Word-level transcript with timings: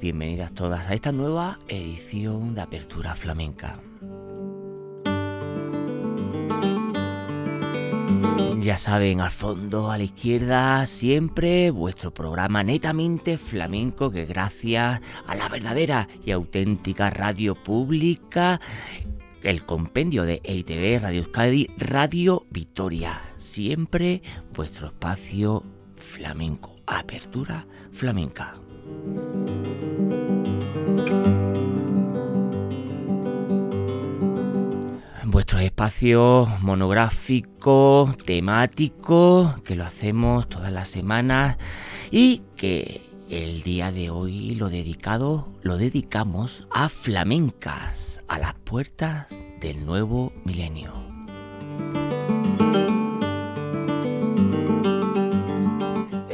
Bienvenidas 0.00 0.52
todas 0.54 0.90
a 0.90 0.94
esta 0.94 1.12
nueva 1.12 1.58
edición 1.68 2.54
de 2.54 2.62
Apertura 2.62 3.14
Flamenca. 3.14 3.78
Ya 8.60 8.76
saben, 8.78 9.20
al 9.20 9.30
fondo, 9.30 9.90
a 9.90 9.98
la 9.98 10.04
izquierda, 10.04 10.86
siempre 10.86 11.70
vuestro 11.70 12.12
programa 12.12 12.62
netamente 12.62 13.36
flamenco 13.38 14.10
que 14.10 14.26
gracias 14.26 15.00
a 15.26 15.34
la 15.34 15.48
verdadera 15.48 16.08
y 16.24 16.30
auténtica 16.30 17.10
radio 17.10 17.54
pública, 17.54 18.60
el 19.42 19.64
compendio 19.64 20.24
de 20.24 20.40
EITV, 20.44 21.02
Radio 21.02 21.22
Euskadi, 21.22 21.68
Radio 21.78 22.46
Victoria. 22.50 23.20
Siempre 23.38 24.22
vuestro 24.54 24.88
espacio 24.88 25.64
flamenco. 25.96 26.76
Apertura 26.86 27.66
flamenca. 27.92 28.56
Vuestro 35.30 35.60
espacio 35.60 36.48
monográfico, 36.60 38.12
temático, 38.26 39.54
que 39.64 39.76
lo 39.76 39.84
hacemos 39.84 40.48
todas 40.48 40.72
las 40.72 40.88
semanas 40.88 41.56
y 42.10 42.42
que 42.56 43.08
el 43.28 43.62
día 43.62 43.92
de 43.92 44.10
hoy 44.10 44.56
lo 44.56 44.68
dedicado 44.70 45.54
lo 45.62 45.76
dedicamos 45.76 46.66
a 46.72 46.88
flamencas, 46.88 48.24
a 48.26 48.40
las 48.40 48.54
puertas 48.54 49.28
del 49.60 49.86
nuevo 49.86 50.32
milenio. 50.44 51.09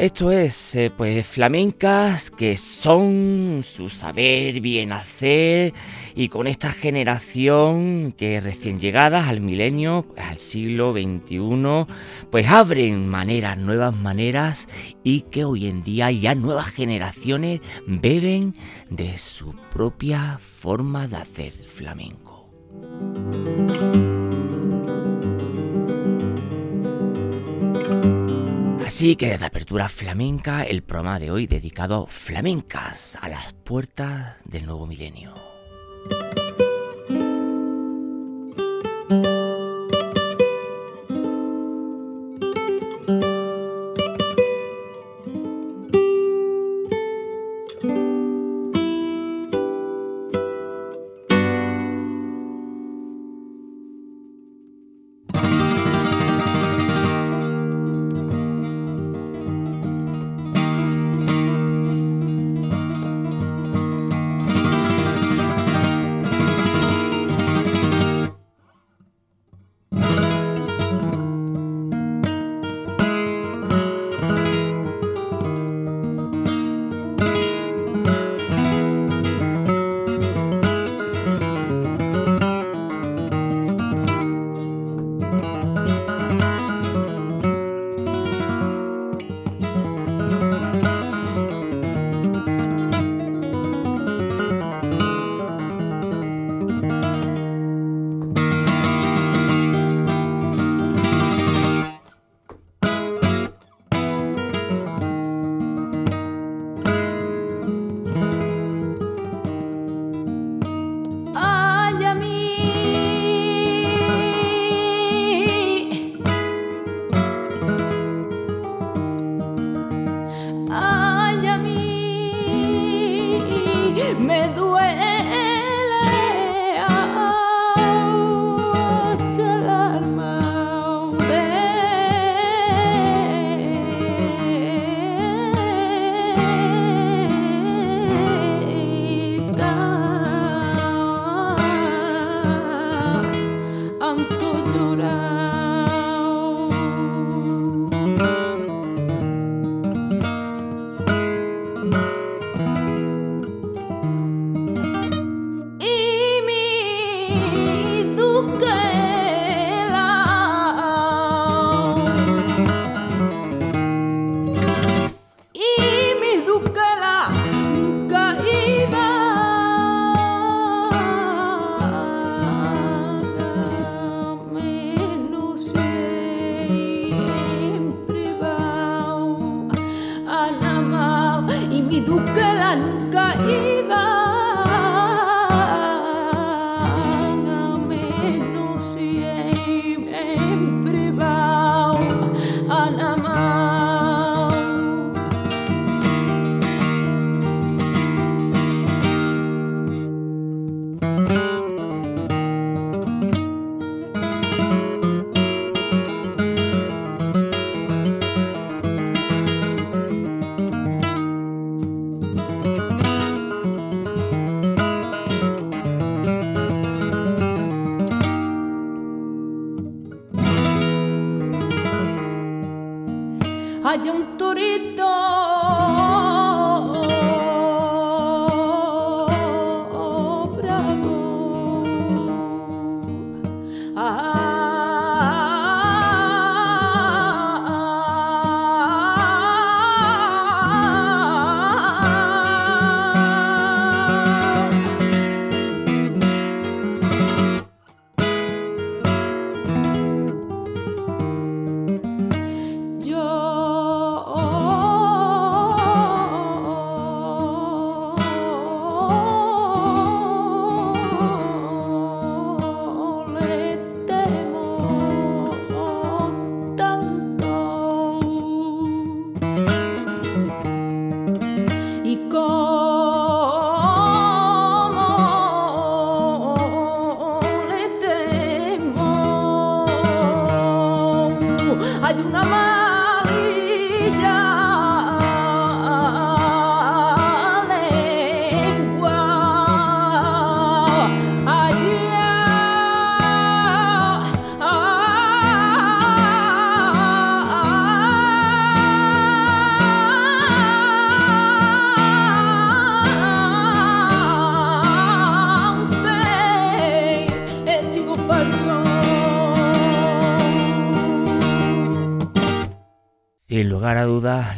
Esto 0.07 0.31
es, 0.31 0.77
eh, 0.77 0.93
pues, 0.97 1.27
flamencas 1.27 2.31
que 2.31 2.57
son 2.59 3.63
su 3.65 3.89
saber 3.89 4.61
bien 4.61 4.93
hacer 4.93 5.75
y 6.15 6.29
con 6.29 6.47
esta 6.47 6.71
generación 6.71 8.15
que 8.17 8.41
recién 8.41 8.79
llegadas 8.79 9.27
al 9.27 9.41
milenio, 9.41 10.07
al 10.17 10.37
siglo 10.37 10.93
XXI, 10.93 11.93
pues 12.31 12.47
abren 12.47 13.09
maneras, 13.09 13.59
nuevas 13.59 13.97
maneras 13.97 14.69
y 15.03 15.23
que 15.23 15.45
hoy 15.45 15.67
en 15.67 15.83
día 15.83 16.13
ya 16.13 16.37
nuevas 16.37 16.69
generaciones 16.69 17.61
beben 17.89 18.55
de 18.89 19.19
su 19.19 19.57
propia 19.73 20.39
forma 20.39 21.09
de 21.09 21.17
hacer 21.17 21.53
flamenco. 21.53 22.49
Así 28.87 29.17
que 29.17 29.31
desde 29.31 29.47
Apertura 29.47 29.89
Flamenca, 29.89 30.63
el 30.63 30.85
programa 30.85 31.19
de 31.19 31.33
hoy 31.33 31.49
dedicado 31.49 32.05
a 32.05 32.07
flamencas 32.07 33.19
a 33.21 33.29
las 33.29 33.53
puertas 33.53 34.37
del 34.45 34.65
nuevo 34.65 34.87
milenio. 34.87 35.35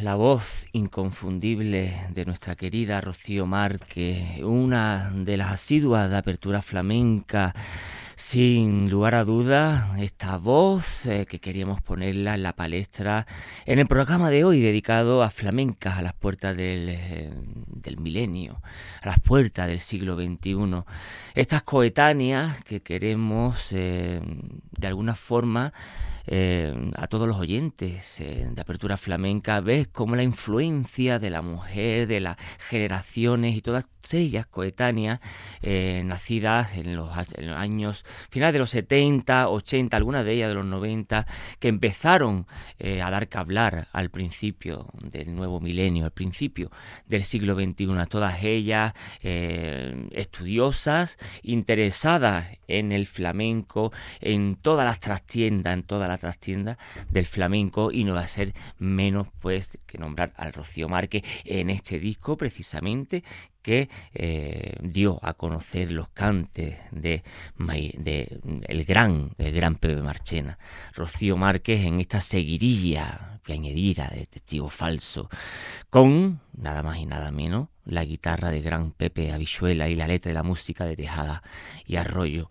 La 0.09 0.15
voz 0.15 0.65
inconfundible 0.73 1.95
de 2.15 2.25
nuestra 2.25 2.57
querida 2.57 2.99
Rocío 3.03 3.45
Márquez, 3.45 4.43
una 4.43 5.11
de 5.13 5.37
las 5.37 5.53
asiduas 5.53 6.09
de 6.09 6.17
apertura 6.17 6.63
flamenca. 6.63 7.55
Sin 8.17 8.89
lugar 8.89 9.15
a 9.15 9.25
dudas, 9.25 9.99
esta 9.99 10.39
voz 10.39 11.05
eh, 11.05 11.27
que 11.29 11.41
queríamos 11.41 11.83
ponerla 11.83 12.37
en 12.37 12.43
la 12.43 12.55
palestra 12.55 13.27
en 13.67 13.81
el 13.81 13.87
programa 13.87 14.31
de 14.31 14.45
hoy 14.45 14.61
dedicado 14.61 15.23
a 15.23 15.29
flamencas 15.29 15.99
a 15.99 16.03
las 16.03 16.15
puertas 16.15 16.57
del, 16.57 16.89
eh, 16.89 17.31
milenio, 17.99 18.63
a 19.03 19.09
las 19.09 19.21
puertas 19.21 19.67
del 19.67 19.79
siglo 19.79 20.17
XXI. 20.17 20.85
Estas 21.35 21.65
coetáneas 21.65 22.65
que 22.65 22.81
queremos 22.81 23.73
eh, 23.73 24.23
de 24.71 24.87
alguna 24.89 25.15
forma 25.15 25.75
eh, 26.31 26.75
a 26.95 27.07
todos 27.07 27.27
los 27.27 27.39
oyentes 27.39 28.21
eh, 28.21 28.49
de 28.53 28.61
Apertura 28.61 28.99
Flamenca, 28.99 29.61
ves 29.61 29.89
cómo 29.89 30.15
la 30.15 30.23
influencia 30.23 31.19
de 31.19 31.31
la 31.31 31.41
mujer, 31.41 32.07
de 32.07 32.21
las 32.21 32.37
generaciones 32.69 33.57
y 33.57 33.63
todas 33.63 33.87
ellas 34.15 34.47
coetáneas, 34.47 35.21
eh, 35.63 36.03
nacidas 36.05 36.77
en 36.77 36.97
los, 36.97 37.11
años 37.57 38.05
finales 38.31 38.53
de 38.53 38.59
los 38.59 38.71
70, 38.71 39.49
80, 39.49 39.97
algunas 39.97 40.25
de 40.25 40.33
ellas 40.33 40.49
de 40.49 40.55
los 40.55 40.67
90, 40.67 41.27
que 41.59 41.69
empezaron 41.69 42.47
a 43.03 43.11
dar 43.11 43.29
que 43.29 43.39
hablar 43.39 43.89
al 43.93 44.11
principio 44.11 44.87
del 45.01 45.35
nuevo 45.35 45.61
milenio, 45.61 46.05
al 46.05 46.11
principio 46.11 46.71
del 47.07 47.25
siglo 47.25 47.55
XXI, 47.55 47.87
todas 48.09 48.43
ellas 48.45 48.93
estudiosas, 49.23 51.19
interesadas 51.43 52.47
en 52.69 52.93
el 52.93 53.07
flamenco, 53.07 53.93
en 54.21 54.57
todas 54.57 54.87
las 54.87 55.01
trastiendas, 55.01 55.75
en 55.75 55.83
todas 55.83 56.09
las 56.09 56.19
trastienda 56.19 56.79
del 57.11 57.27
flamenco 57.27 57.91
y 57.93 58.05
no 58.05 58.15
va 58.15 58.21
a 58.21 58.29
ser 58.29 58.55
menos 58.79 59.29
pues 59.41 59.69
que 59.87 59.99
nombrar 59.99 60.33
al 60.37 60.53
Rocío 60.53 60.89
Márquez 60.89 61.23
en 61.45 61.71
este 61.71 61.99
disco 61.99 62.37
precisamente 62.37 63.25
que 63.69 63.91
eh, 64.15 64.77
dio 64.81 65.19
a 65.21 65.35
conocer 65.35 65.93
los 65.93 66.09
cantes 66.09 66.79
de, 66.91 67.23
el 68.67 68.85
gran 68.87 69.33
el 69.37 69.53
gran 69.53 69.75
Pepe 69.75 70.01
Marchena. 70.01 70.59
Rocío 70.95 71.37
Márquez 71.37 71.85
en 71.85 72.01
esta 72.01 72.23
seguidilla 72.23 73.41
piañedira 73.45 74.09
de 74.09 74.25
testigo 74.25 74.71
falso 74.71 75.29
con 75.91 76.41
nada 76.57 76.83
más 76.83 76.97
y 76.97 77.05
nada 77.05 77.31
menos 77.31 77.69
la 77.85 78.07
guitarra 78.07 78.51
de 78.51 78.63
gran 78.63 78.93
Pepe 78.93 79.33
Avichuela 79.33 79.87
y 79.91 79.97
la 79.97 80.07
letra 80.07 80.33
y 80.33 80.35
la 80.35 80.43
música 80.43 80.87
de 80.87 80.97
Tejada 80.97 81.43
y 81.85 81.97
Arroyo. 81.97 82.49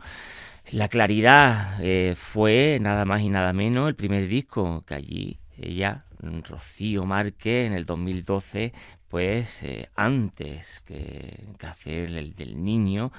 La 0.70 0.88
claridad 0.88 1.80
eh, 1.82 2.14
fue 2.16 2.78
nada 2.80 3.06
más 3.06 3.22
y 3.22 3.30
nada 3.30 3.54
menos 3.54 3.88
el 3.88 3.96
primer 3.96 4.28
disco 4.28 4.84
que 4.86 4.94
allí 4.94 5.40
ella, 5.58 6.06
Rocío 6.20 7.06
Márquez, 7.06 7.68
en 7.68 7.74
el 7.74 7.86
2012, 7.86 8.74
pues 9.10 9.64
antes 9.96 10.82
que, 10.82 11.48
hacer 11.62 12.12
el 12.16 12.36
del 12.36 12.64
niño, 12.64 13.12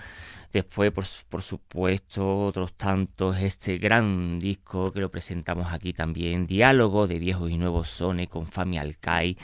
después 0.52 0.92
por, 0.92 1.04
por, 1.28 1.42
supuesto 1.42 2.46
otros 2.46 2.74
tantos, 2.74 3.38
este 3.38 3.78
gran 3.78 4.38
disco 4.38 4.92
que 4.92 5.00
lo 5.00 5.10
presentamos 5.10 5.72
aquí 5.72 5.92
también, 5.92 6.46
Diálogo 6.46 7.06
de 7.06 7.18
viejos 7.18 7.50
y 7.50 7.58
nuevos 7.58 7.88
sones 7.88 8.28
con 8.28 8.46
Fami 8.46 8.78
Alcai, 8.78 9.36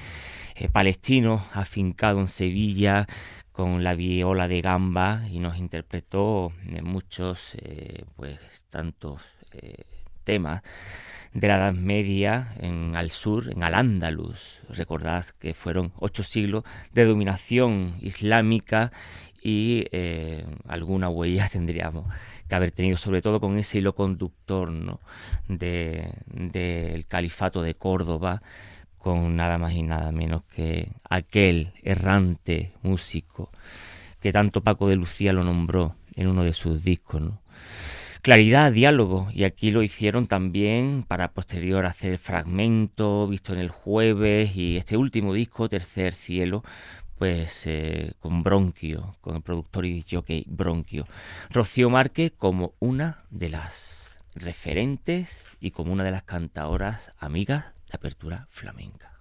eh, 0.56 0.68
palestino 0.68 1.44
afincado 1.52 2.20
en 2.20 2.28
Sevilla, 2.28 3.06
con 3.52 3.84
la 3.84 3.94
viola 3.94 4.48
de 4.48 4.60
gamba 4.60 5.22
y 5.30 5.38
nos 5.38 5.58
interpretó 5.58 6.52
en 6.66 6.84
muchos 6.84 7.54
eh, 7.54 8.04
pues 8.16 8.38
tantos 8.68 9.22
temas 10.24 10.62
de 11.32 11.48
la 11.48 11.56
Edad 11.56 11.74
Media 11.74 12.54
en 12.58 12.96
al 12.96 13.10
sur, 13.10 13.50
en 13.50 13.62
Al-Ándalus. 13.62 14.60
Recordad 14.70 15.24
que 15.38 15.54
fueron 15.54 15.92
ocho 15.96 16.22
siglos 16.22 16.64
de 16.92 17.04
dominación 17.04 17.96
islámica 18.00 18.92
y 19.42 19.86
eh, 19.92 20.46
alguna 20.66 21.08
huella 21.08 21.48
tendríamos 21.52 22.06
que 22.48 22.54
haber 22.54 22.70
tenido, 22.70 22.96
sobre 22.96 23.22
todo 23.22 23.40
con 23.40 23.58
ese 23.58 23.78
hilo 23.78 23.94
conductor 23.94 24.70
¿no? 24.70 25.00
del 25.48 27.06
califato 27.06 27.62
de 27.62 27.74
Córdoba, 27.74 28.42
con 28.98 29.36
nada 29.36 29.58
más 29.58 29.74
y 29.74 29.82
nada 29.82 30.12
menos 30.12 30.44
que 30.44 30.92
aquel 31.08 31.72
errante 31.82 32.72
músico 32.82 33.50
que 34.24 34.32
tanto 34.32 34.62
Paco 34.62 34.88
de 34.88 34.96
Lucía 34.96 35.34
lo 35.34 35.44
nombró 35.44 35.96
en 36.16 36.28
uno 36.28 36.44
de 36.44 36.54
sus 36.54 36.82
discos. 36.82 37.22
Claridad, 38.24 38.72
diálogo, 38.72 39.28
y 39.34 39.44
aquí 39.44 39.70
lo 39.70 39.82
hicieron 39.82 40.26
también 40.26 41.04
para 41.06 41.32
posterior 41.32 41.84
hacer 41.84 42.16
fragmento, 42.16 43.28
visto 43.28 43.52
en 43.52 43.58
el 43.58 43.68
jueves, 43.68 44.56
y 44.56 44.78
este 44.78 44.96
último 44.96 45.34
disco, 45.34 45.68
Tercer 45.68 46.14
Cielo, 46.14 46.64
pues 47.18 47.66
eh, 47.66 48.14
con 48.20 48.42
Bronquio, 48.42 49.14
con 49.20 49.36
el 49.36 49.42
productor 49.42 49.84
y 49.84 50.06
jockey 50.10 50.46
Bronquio. 50.48 51.06
Rocío 51.50 51.90
Márquez 51.90 52.32
como 52.34 52.72
una 52.78 53.24
de 53.28 53.50
las 53.50 54.16
referentes 54.34 55.58
y 55.60 55.72
como 55.72 55.92
una 55.92 56.04
de 56.04 56.12
las 56.12 56.22
cantadoras 56.22 57.12
amigas 57.18 57.66
apertura 57.92 58.48
flamenca. 58.48 59.12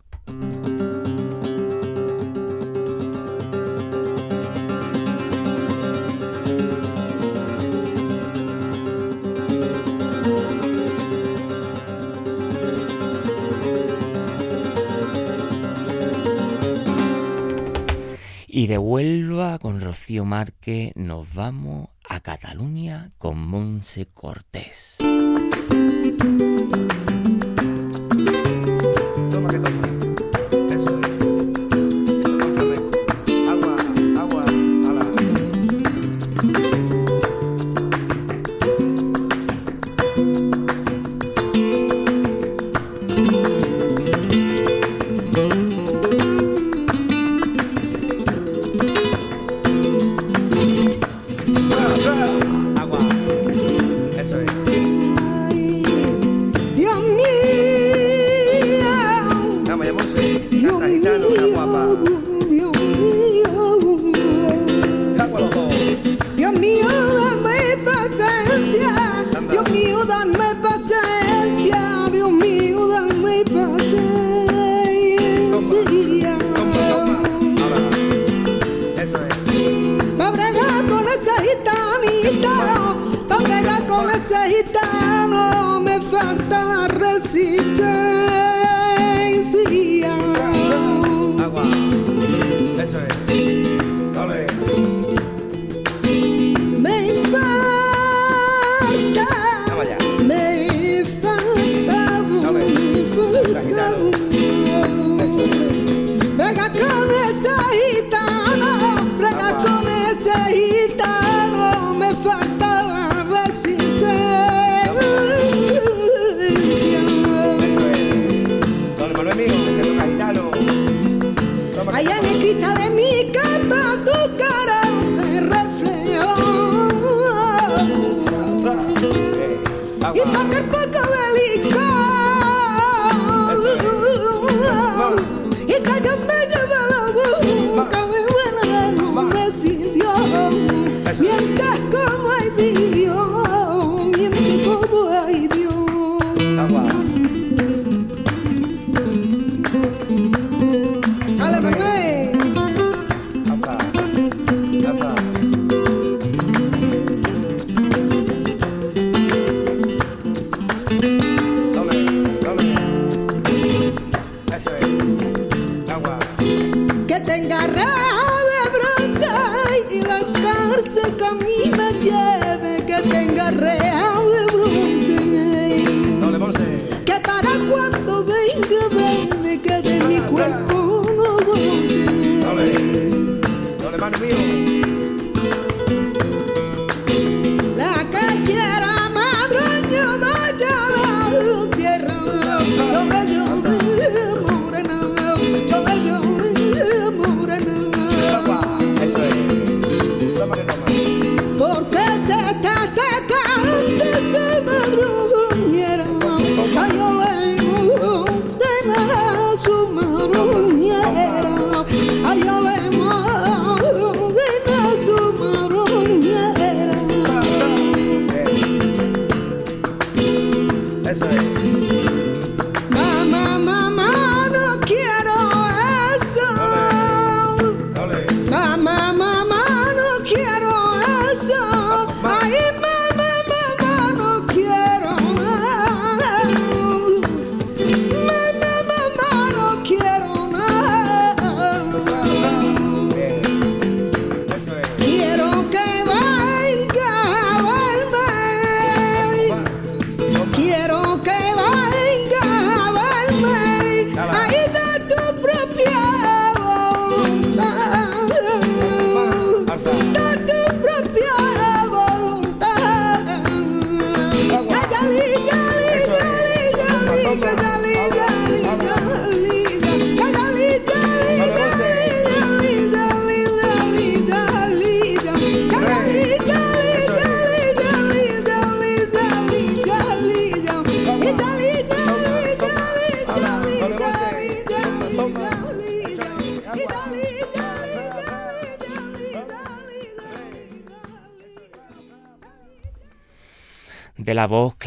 Y 18.64 18.68
de 18.68 18.78
Huelva 18.78 19.60
con 19.60 19.82
Rocío 19.82 20.24
Márquez 20.24 20.94
nos 20.96 21.34
vamos 21.34 21.90
a 22.08 22.22
Cataluña 22.22 23.12
con 23.18 23.38
Monse 23.38 24.06
Cortés. 24.06 25.00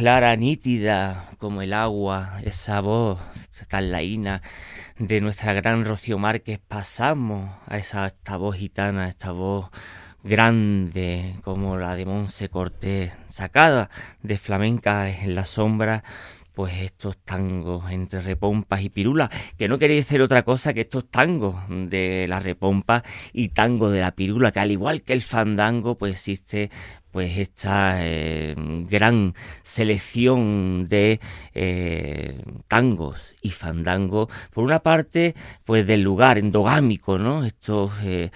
Clara, 0.07 0.37
nítida 0.37 1.31
como 1.39 1.63
el 1.63 1.73
agua, 1.73 2.39
esa 2.45 2.79
voz 2.81 3.19
tan 3.69 3.91
laína 3.91 4.41
de 5.01 5.21
nuestra 5.21 5.53
gran 5.53 5.85
Rocío 5.85 6.17
Márquez, 6.17 6.61
pasamos 6.61 7.51
a 7.67 7.77
esa, 7.77 8.07
esta 8.07 8.37
voz 8.37 8.55
gitana, 8.55 9.09
esta 9.09 9.33
voz 9.33 9.69
grande 10.23 11.35
como 11.43 11.77
la 11.77 11.97
de 11.97 12.05
Monse 12.05 12.49
Cortés, 12.49 13.15
sacada 13.31 13.91
de 14.23 14.39
flamenca 14.39 15.11
en 15.11 15.35
la 15.35 15.45
sombra, 15.45 16.05
pues 16.55 16.75
estos 16.83 17.19
tangos 17.19 17.91
entre 17.91 18.21
repompas 18.21 18.83
y 18.83 18.89
pirulas, 18.89 19.29
que 19.59 19.67
no 19.67 19.77
quería 19.77 19.97
decir 19.97 20.23
otra 20.23 20.45
cosa 20.45 20.73
que 20.73 20.83
estos 20.83 21.11
tangos 21.11 21.57
de 21.69 22.27
la 22.29 22.39
repompa 22.39 23.03
y 23.33 23.49
tango 23.49 23.91
de 23.91 24.01
la 24.01 24.13
pirula, 24.13 24.53
que 24.53 24.61
al 24.61 24.71
igual 24.71 25.03
que 25.03 25.15
el 25.15 25.23
fandango, 25.23 25.99
pues 25.99 26.13
existe 26.13 26.71
pues 27.17 27.39
esta 27.39 28.05
eh, 28.05 28.55
gran 28.91 29.33
selección 29.63 30.85
de 30.85 31.19
eh, 31.55 32.43
tangos 32.69 33.35
y 33.41 33.53
fandangos, 33.53 34.29
por 34.53 34.65
una 34.65 34.81
parte, 34.81 35.35
pues 35.65 35.87
del 35.87 36.03
lugar 36.03 36.37
endogámico, 36.37 37.17
¿no? 37.17 37.47
Estos 37.47 37.93
eh, 38.03 38.31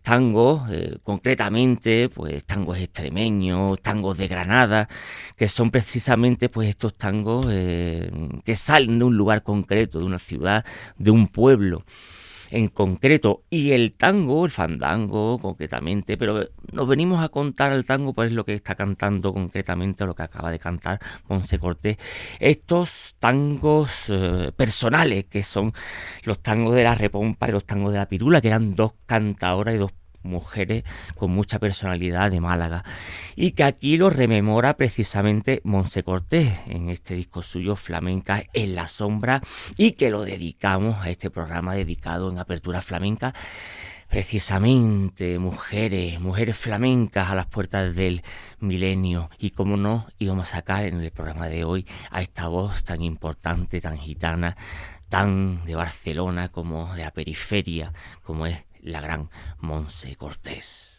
tangos, 0.00 0.62
concretamente, 1.02 2.08
pues 2.08 2.46
tangos 2.46 2.78
extremeños, 2.78 3.78
tangos 3.82 4.16
de 4.16 4.26
Granada, 4.26 4.88
que 5.36 5.46
son 5.46 5.70
precisamente 5.70 6.48
pues 6.48 6.70
estos 6.70 6.94
tangos 6.94 7.44
que 7.44 8.56
salen 8.56 9.00
de 9.00 9.04
un 9.04 9.18
lugar 9.18 9.42
concreto, 9.42 9.98
de 9.98 10.06
una 10.06 10.18
ciudad, 10.18 10.64
de 10.96 11.10
un 11.10 11.28
pueblo 11.28 11.84
en 12.50 12.68
concreto 12.68 13.42
y 13.50 13.72
el 13.72 13.96
tango, 13.96 14.44
el 14.44 14.50
fandango 14.50 15.38
concretamente, 15.38 16.16
pero 16.16 16.48
nos 16.72 16.88
venimos 16.88 17.22
a 17.22 17.28
contar 17.28 17.72
el 17.72 17.84
tango 17.84 18.12
pues 18.12 18.28
es 18.28 18.32
lo 18.34 18.44
que 18.44 18.54
está 18.54 18.74
cantando 18.74 19.32
concretamente, 19.32 20.06
lo 20.06 20.14
que 20.14 20.22
acaba 20.22 20.50
de 20.50 20.58
cantar 20.58 20.98
Ponce 21.26 21.58
Cortés, 21.58 21.96
estos 22.40 23.16
tangos 23.18 24.04
eh, 24.08 24.52
personales 24.56 25.26
que 25.26 25.42
son 25.42 25.72
los 26.24 26.40
tangos 26.40 26.74
de 26.74 26.84
la 26.84 26.94
repompa 26.94 27.48
y 27.48 27.52
los 27.52 27.64
tangos 27.64 27.92
de 27.92 27.98
la 27.98 28.06
pirula, 28.06 28.40
que 28.40 28.48
eran 28.48 28.74
dos 28.74 28.94
cantadoras 29.06 29.74
y 29.74 29.78
dos 29.78 29.92
mujeres 30.28 30.84
con 31.16 31.30
mucha 31.30 31.58
personalidad 31.58 32.30
de 32.30 32.40
Málaga 32.40 32.84
y 33.34 33.52
que 33.52 33.64
aquí 33.64 33.96
lo 33.96 34.10
rememora 34.10 34.76
precisamente 34.76 35.60
Monse 35.64 36.02
Cortés 36.02 36.52
en 36.66 36.90
este 36.90 37.14
disco 37.14 37.42
suyo 37.42 37.76
Flamenca 37.76 38.44
en 38.52 38.74
la 38.74 38.88
sombra 38.88 39.40
y 39.76 39.92
que 39.92 40.10
lo 40.10 40.22
dedicamos 40.22 40.98
a 40.98 41.10
este 41.10 41.30
programa 41.30 41.74
dedicado 41.74 42.30
en 42.30 42.38
Apertura 42.38 42.82
Flamenca 42.82 43.34
precisamente 44.08 45.38
mujeres, 45.38 46.18
mujeres 46.18 46.56
flamencas 46.56 47.28
a 47.30 47.34
las 47.34 47.46
puertas 47.46 47.94
del 47.94 48.22
milenio. 48.58 49.30
Y 49.38 49.50
como 49.50 49.76
no 49.76 50.06
íbamos 50.18 50.48
a 50.48 50.56
sacar 50.56 50.84
en 50.84 51.00
el 51.00 51.10
programa 51.10 51.48
de 51.48 51.64
hoy 51.64 51.86
a 52.10 52.22
esta 52.22 52.48
voz 52.48 52.84
tan 52.84 53.02
importante, 53.02 53.80
tan 53.80 53.98
gitana, 53.98 54.56
tan 55.08 55.64
de 55.64 55.74
Barcelona 55.74 56.48
como 56.48 56.94
de 56.94 57.02
la 57.02 57.10
periferia, 57.12 57.92
como 58.22 58.46
es 58.46 58.64
la 58.88 59.00
gran 59.00 59.30
Monse 59.58 60.16
Cortés. 60.16 60.94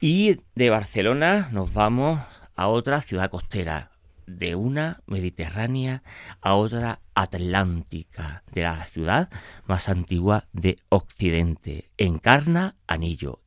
Y 0.00 0.40
de 0.54 0.70
Barcelona 0.70 1.48
nos 1.52 1.72
vamos 1.72 2.20
a 2.54 2.68
otra 2.68 3.00
ciudad 3.00 3.30
costera, 3.30 3.90
de 4.26 4.54
una 4.54 5.00
mediterránea 5.06 6.02
a 6.40 6.54
otra 6.54 7.00
atlántica, 7.14 8.42
de 8.52 8.62
la 8.62 8.84
ciudad 8.84 9.30
más 9.66 9.88
antigua 9.88 10.44
de 10.52 10.78
Occidente. 10.90 11.90
Encarna 11.96 12.76
Anillo. 12.86 13.40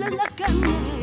tiembla 0.00 0.06
en 0.08 0.16
la 0.16 0.28
cama. 0.36 0.99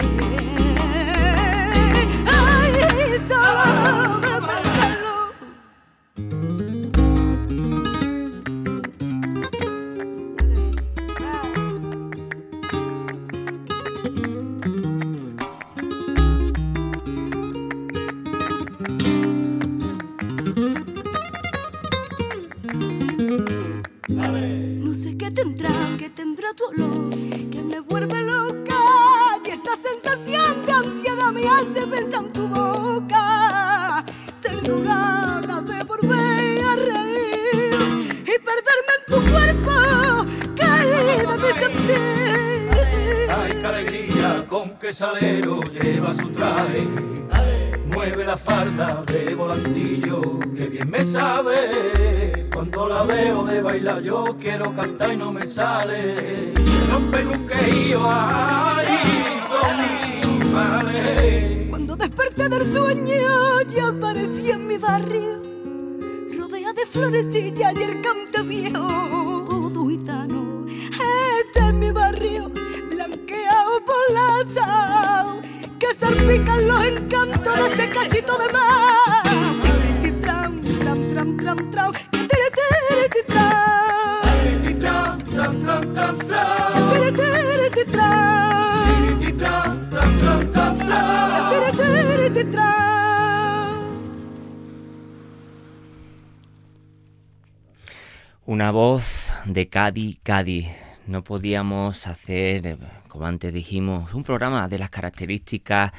De 99.67 99.69
Cádiz, 99.69 100.17
Cádiz. 100.23 100.67
No 101.07 101.25
podíamos 101.25 102.07
hacer, 102.07 102.77
como 103.09 103.25
antes 103.25 103.53
dijimos, 103.53 104.13
un 104.13 104.23
programa 104.23 104.69
de 104.69 104.79
las 104.79 104.89
características 104.89 105.91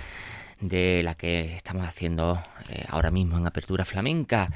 de 0.59 1.03
la 1.05 1.15
que 1.15 1.55
estamos 1.55 1.87
haciendo 1.87 2.43
eh, 2.71 2.87
ahora 2.89 3.11
mismo 3.11 3.37
en 3.37 3.47
Apertura 3.47 3.85
Flamenca 3.85 4.49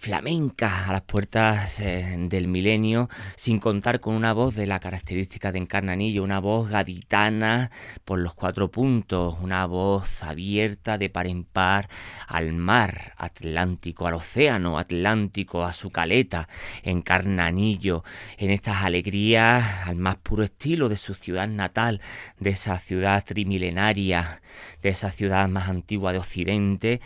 flamenca 0.00 0.88
a 0.88 0.92
las 0.92 1.02
puertas 1.02 1.78
eh, 1.80 2.16
del 2.18 2.48
milenio, 2.48 3.10
sin 3.36 3.58
contar 3.58 4.00
con 4.00 4.14
una 4.14 4.32
voz 4.32 4.54
de 4.54 4.66
la 4.66 4.80
característica 4.80 5.52
de 5.52 5.58
Encarnanillo, 5.58 6.24
una 6.24 6.40
voz 6.40 6.70
gaditana 6.70 7.70
por 8.06 8.18
los 8.18 8.32
cuatro 8.32 8.70
puntos, 8.70 9.36
una 9.42 9.66
voz 9.66 10.22
abierta 10.22 10.96
de 10.96 11.10
par 11.10 11.26
en 11.26 11.44
par 11.44 11.90
al 12.26 12.52
mar 12.54 13.12
Atlántico, 13.18 14.06
al 14.06 14.14
océano 14.14 14.78
Atlántico, 14.78 15.64
a 15.64 15.74
su 15.74 15.90
caleta, 15.90 16.48
Encarnanillo, 16.82 18.02
en 18.38 18.50
estas 18.50 18.82
alegrías 18.84 19.86
al 19.86 19.96
más 19.96 20.16
puro 20.16 20.44
estilo 20.44 20.88
de 20.88 20.96
su 20.96 21.12
ciudad 21.12 21.46
natal, 21.46 22.00
de 22.38 22.50
esa 22.50 22.78
ciudad 22.78 23.22
trimilenaria, 23.22 24.40
de 24.82 24.88
esa 24.88 25.10
ciudad 25.10 25.46
más 25.48 25.68
antigua 25.68 26.12
de 26.12 26.18
Occidente, 26.18 27.00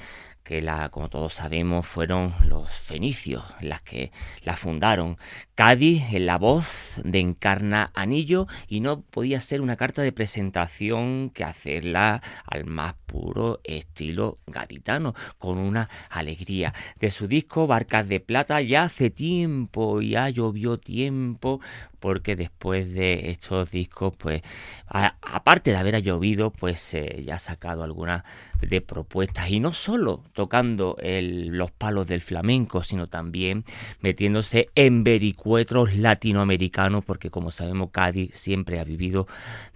que 0.44 0.62
la, 0.62 0.90
como 0.90 1.08
todos 1.08 1.34
sabemos, 1.34 1.86
fueron 1.86 2.34
los 2.46 2.70
fenicios 2.70 3.42
las 3.60 3.82
que 3.82 4.12
la 4.42 4.56
fundaron. 4.56 5.18
Cádiz 5.54 6.12
en 6.12 6.26
la 6.26 6.36
voz 6.36 7.00
de 7.04 7.20
Encarna 7.20 7.92
Anillo 7.94 8.48
y 8.66 8.80
no 8.80 9.02
podía 9.02 9.40
ser 9.40 9.60
una 9.60 9.76
carta 9.76 10.02
de 10.02 10.10
presentación 10.10 11.30
que 11.30 11.44
hacerla 11.44 12.22
al 12.44 12.64
más 12.64 12.94
puro 13.06 13.60
estilo 13.62 14.38
gaditano, 14.48 15.14
con 15.38 15.58
una 15.58 15.88
alegría. 16.10 16.74
De 16.98 17.12
su 17.12 17.28
disco 17.28 17.68
Barcas 17.68 18.08
de 18.08 18.18
Plata 18.18 18.60
ya 18.62 18.82
hace 18.82 19.10
tiempo, 19.10 20.00
ya 20.02 20.28
llovió 20.28 20.78
tiempo, 20.78 21.60
porque 22.00 22.34
después 22.34 22.92
de 22.92 23.30
estos 23.30 23.70
discos, 23.70 24.14
pues, 24.18 24.42
aparte 24.88 25.70
de 25.70 25.76
haber 25.76 26.02
llovido, 26.02 26.50
pues 26.50 26.96
ya 27.24 27.36
ha 27.36 27.38
sacado 27.38 27.84
algunas 27.84 28.24
de 28.60 28.80
propuestas 28.80 29.50
y 29.50 29.60
no 29.60 29.72
solo 29.72 30.24
tocando 30.32 30.96
los 31.00 31.70
palos 31.70 32.06
del 32.06 32.20
flamenco, 32.20 32.82
sino 32.82 33.06
también 33.06 33.64
metiéndose 34.00 34.66
en 34.74 35.04
vericuetros 35.44 35.94
latinoamericanos, 35.96 37.04
porque 37.04 37.30
como 37.30 37.50
sabemos 37.50 37.90
Cádiz 37.90 38.34
siempre 38.34 38.80
ha 38.80 38.84
vivido 38.84 39.26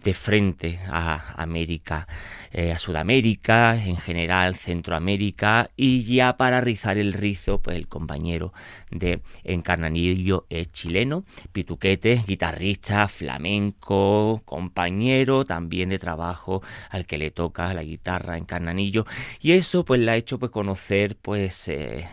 de 0.03 0.15
frente 0.15 0.81
a 0.89 1.35
América, 1.41 2.09
eh, 2.53 2.73
a 2.73 2.79
Sudamérica, 2.79 3.77
en 3.77 3.99
general 3.99 4.55
Centroamérica 4.55 5.71
y 5.77 6.05
ya 6.05 6.39
para 6.39 6.63
rizar 6.63 6.97
el 6.97 7.13
rizo, 7.13 7.59
pues 7.59 7.77
el 7.77 7.87
compañero 7.87 8.55
de 8.91 9.21
Encarnanillo 9.45 10.47
es 10.49 10.73
chileno, 10.73 11.25
Pituquete 11.53 12.23
guitarrista, 12.27 13.07
flamenco, 13.07 14.41
compañero 14.47 15.45
también 15.45 15.91
de 15.91 15.99
trabajo 15.99 16.63
al 16.89 17.05
que 17.05 17.19
le 17.19 17.31
toca 17.31 17.75
la 17.75 17.83
guitarra 17.83 18.39
en 18.39 18.47
Carnanillo 18.47 19.05
y 19.43 19.53
eso 19.53 19.85
pues 19.85 20.01
le 20.01 20.11
ha 20.13 20.17
hecho 20.17 20.39
pues 20.39 20.51
conocer 20.51 21.17
pues 21.21 21.69
eh, 21.69 22.09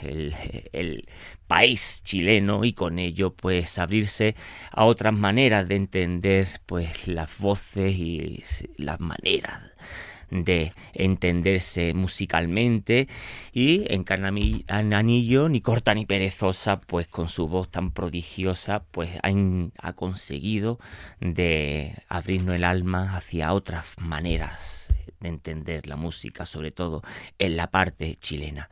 el, 0.74 1.08
país 1.48 2.02
chileno 2.04 2.66
y 2.66 2.74
con 2.74 3.00
ello 3.00 3.34
pues 3.34 3.78
abrirse 3.78 4.36
a 4.72 4.86
otras 4.86 5.14
maneras 5.14 5.68
de 5.68 5.76
entender 5.76 6.48
pues 6.66 7.08
las 7.08 7.38
voces 7.38 7.96
y 7.96 8.44
las 8.78 9.00
maneras 9.00 9.62
de 10.30 10.74
entenderse 10.94 11.94
musicalmente. 11.94 13.08
Y 13.54 13.86
en 13.88 14.94
Anillo 14.94 15.50
ni 15.50 15.62
corta 15.62 15.94
ni 15.94 16.06
perezosa 16.06 16.82
pues 16.82 17.08
con 17.08 17.30
su 17.30 17.48
voz 17.48 17.70
tan 17.70 17.92
prodigiosa 17.92 18.84
pues 18.92 19.12
ha, 19.22 19.94
conseguido 19.94 20.80
de 21.20 21.96
abrirnos 22.10 22.56
el 22.56 22.64
alma 22.64 23.16
hacia 23.16 23.54
otras 23.54 23.96
maneras 24.00 24.94
de 25.20 25.30
entender 25.30 25.88
la 25.88 25.96
música 25.96 26.46
sobre 26.46 26.72
todo 26.72 27.02
en 27.40 27.56
la 27.56 27.68
parte 27.68 28.16
chilena 28.16 28.70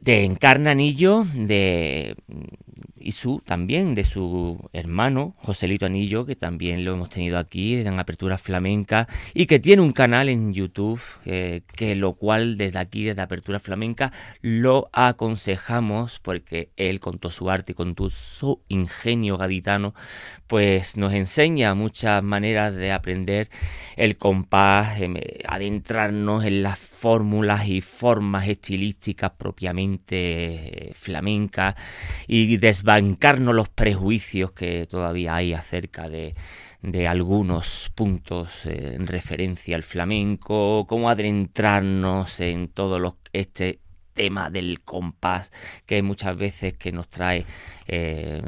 de 0.00 0.24
Encarnanillo 0.24 1.24
de 1.34 2.16
y 2.98 3.12
su 3.12 3.42
también 3.44 3.94
de 3.94 4.04
su 4.04 4.58
hermano 4.72 5.34
Joselito 5.38 5.86
Anillo, 5.86 6.26
que 6.26 6.36
también 6.36 6.84
lo 6.84 6.92
hemos 6.92 7.10
tenido 7.10 7.38
aquí 7.38 7.74
en 7.74 7.98
Apertura 7.98 8.38
Flamenca 8.38 9.08
y 9.34 9.46
que 9.46 9.58
tiene 9.58 9.82
un 9.82 9.92
canal 9.92 10.28
en 10.28 10.52
YouTube, 10.52 11.00
eh, 11.24 11.62
que 11.74 11.94
lo 11.94 12.14
cual 12.14 12.56
desde 12.56 12.78
aquí, 12.78 13.04
desde 13.04 13.22
Apertura 13.22 13.60
Flamenca, 13.60 14.12
lo 14.40 14.88
aconsejamos 14.92 16.20
porque 16.20 16.70
él 16.76 17.00
con 17.00 17.18
todo 17.18 17.32
su 17.32 17.50
arte 17.50 17.72
y 17.72 17.74
con 17.74 17.94
todo 17.94 18.10
su 18.10 18.60
ingenio 18.68 19.36
gaditano, 19.38 19.94
pues 20.46 20.96
nos 20.96 21.12
enseña 21.12 21.74
muchas 21.74 22.22
maneras 22.22 22.74
de 22.74 22.92
aprender 22.92 23.48
el 23.96 24.16
compás, 24.16 25.00
em, 25.00 25.14
adentrarnos 25.46 26.44
en 26.44 26.62
las 26.62 26.78
fórmulas 26.78 27.68
y 27.68 27.80
formas 27.80 28.48
estilísticas 28.48 29.32
propiamente 29.36 30.88
eh, 30.88 30.92
flamencas 30.94 31.74
y 32.26 32.56
desbancarnos 32.68 33.54
los 33.54 33.70
prejuicios 33.70 34.52
que 34.52 34.86
todavía 34.86 35.36
hay 35.36 35.54
acerca 35.54 36.10
de, 36.10 36.34
algunos 37.08 37.90
puntos 37.94 38.66
eh, 38.66 38.92
en 38.94 39.06
referencia 39.06 39.74
al 39.74 39.82
flamenco, 39.82 40.86
cómo 40.86 41.08
adentrarnos 41.08 42.40
en 42.40 42.68
todo 42.68 43.16
este 43.32 43.80
tema 44.12 44.50
del 44.50 44.82
compás 44.82 45.50
que 45.86 46.02
muchas 46.02 46.36
veces 46.36 46.74
que 46.76 46.92
nos 46.92 47.08
trae 47.08 47.46
eh, 47.86 48.42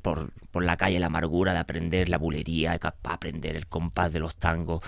por, 0.00 0.32
la 0.54 0.78
calle 0.78 0.98
la 0.98 1.08
amargura 1.08 1.52
de 1.52 1.58
aprender 1.58 2.08
la 2.08 2.16
bulería, 2.16 2.72
de 2.72 2.80
aprender 3.02 3.56
el 3.56 3.66
compás 3.66 4.10
de 4.10 4.20
los 4.20 4.36
tangos. 4.36 4.80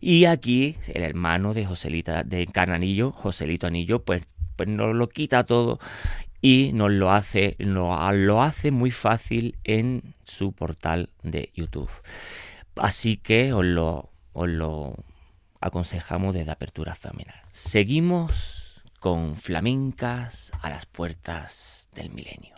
Y 0.00 0.24
aquí 0.24 0.76
el 0.94 1.02
hermano 1.02 1.52
de 1.52 1.66
Joselita, 1.66 2.22
de 2.22 2.46
Cananillo, 2.46 3.12
Joselito 3.12 3.66
Anillo, 3.66 4.02
pues, 4.02 4.22
pues 4.56 4.66
nos 4.66 4.94
lo 4.94 5.10
quita 5.10 5.44
todo 5.44 5.78
y 6.40 6.72
nos 6.72 6.90
lo 6.90 7.10
hace, 7.10 7.56
lo 7.58 8.42
hace 8.42 8.70
muy 8.70 8.90
fácil 8.90 9.56
en 9.64 10.14
su 10.22 10.52
portal 10.52 11.10
de 11.22 11.50
YouTube. 11.54 11.90
Así 12.76 13.16
que 13.16 13.52
os 13.52 13.64
lo, 13.64 14.10
os 14.32 14.48
lo 14.48 14.94
aconsejamos 15.60 16.34
desde 16.34 16.50
Apertura 16.50 16.94
Familiar. 16.94 17.42
Seguimos 17.52 18.82
con 19.00 19.34
flamencas 19.36 20.52
a 20.62 20.70
las 20.70 20.86
puertas 20.86 21.90
del 21.94 22.10
milenio. 22.10 22.56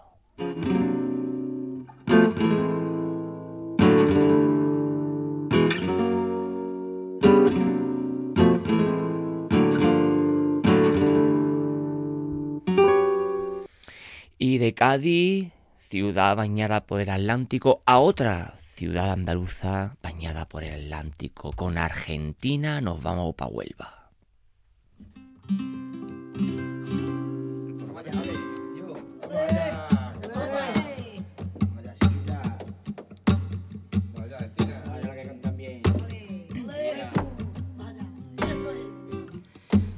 Cádiz, 14.85 15.53
ciudad 15.77 16.35
bañada 16.35 16.85
por 16.85 17.01
el 17.01 17.09
Atlántico, 17.09 17.85
a 17.87 18.01
otra 18.01 18.55
ciudad 18.75 19.12
andaluza 19.12 19.97
bañada 20.03 20.49
por 20.49 20.64
el 20.64 20.75
Atlántico. 20.75 21.53
Con 21.53 21.79
Argentina 21.79 22.81
nos 22.81 23.01
vamos 23.01 23.37
para 23.37 23.53
Huelva. 23.53 24.11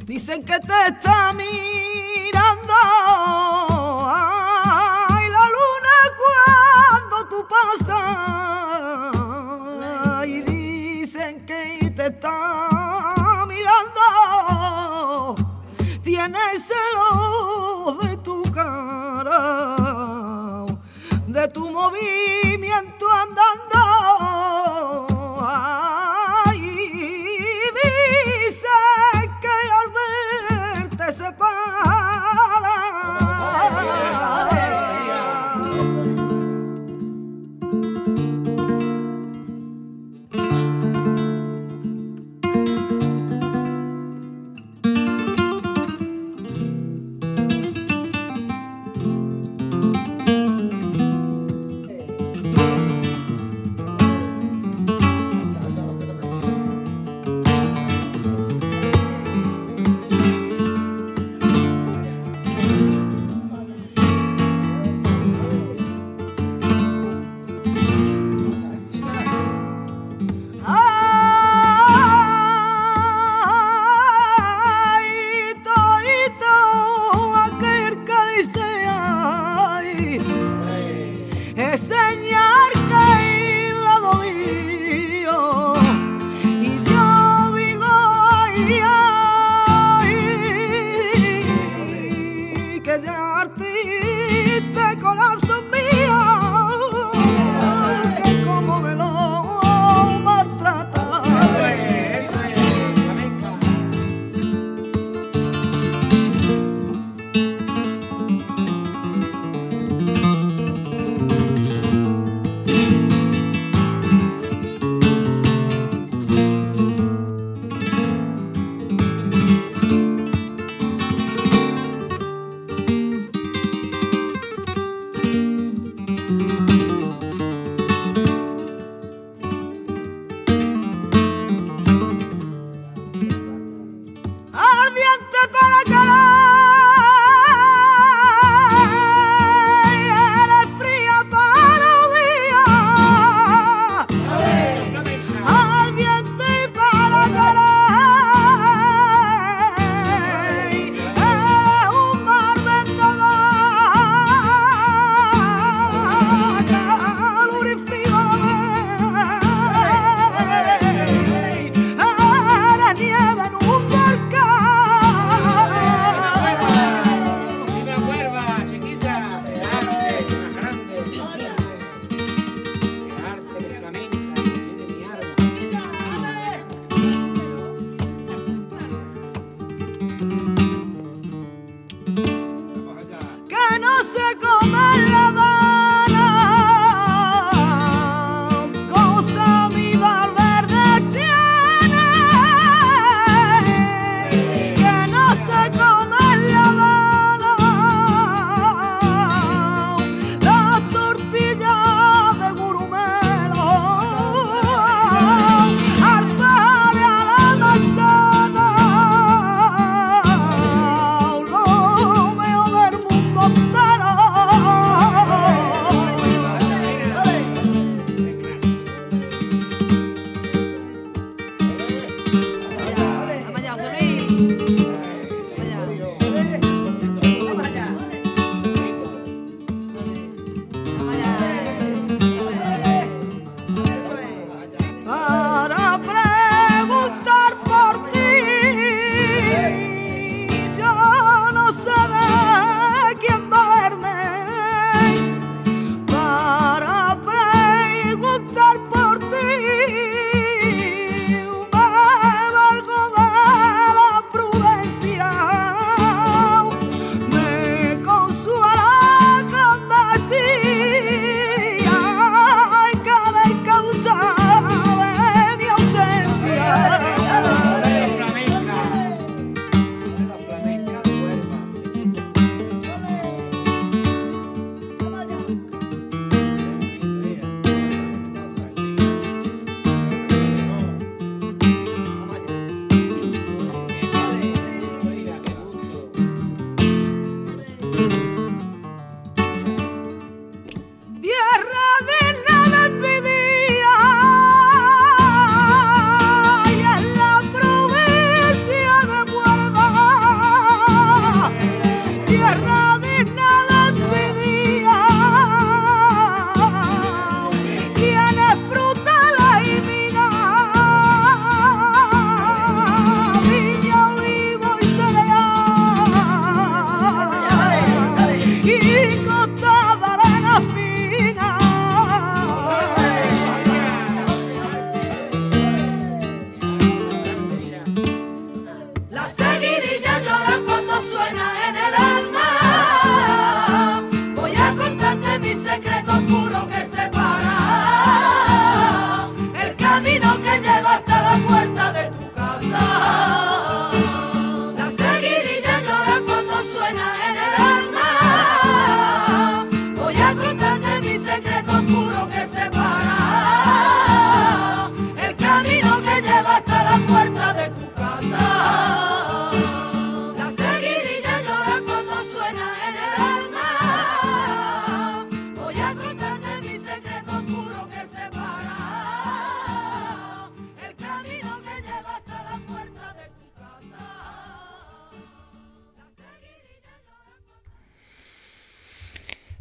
Dicen 0.06 0.44
que 0.44 0.58
te 0.58 0.86
está 0.88 1.32
mirando. 1.32 2.74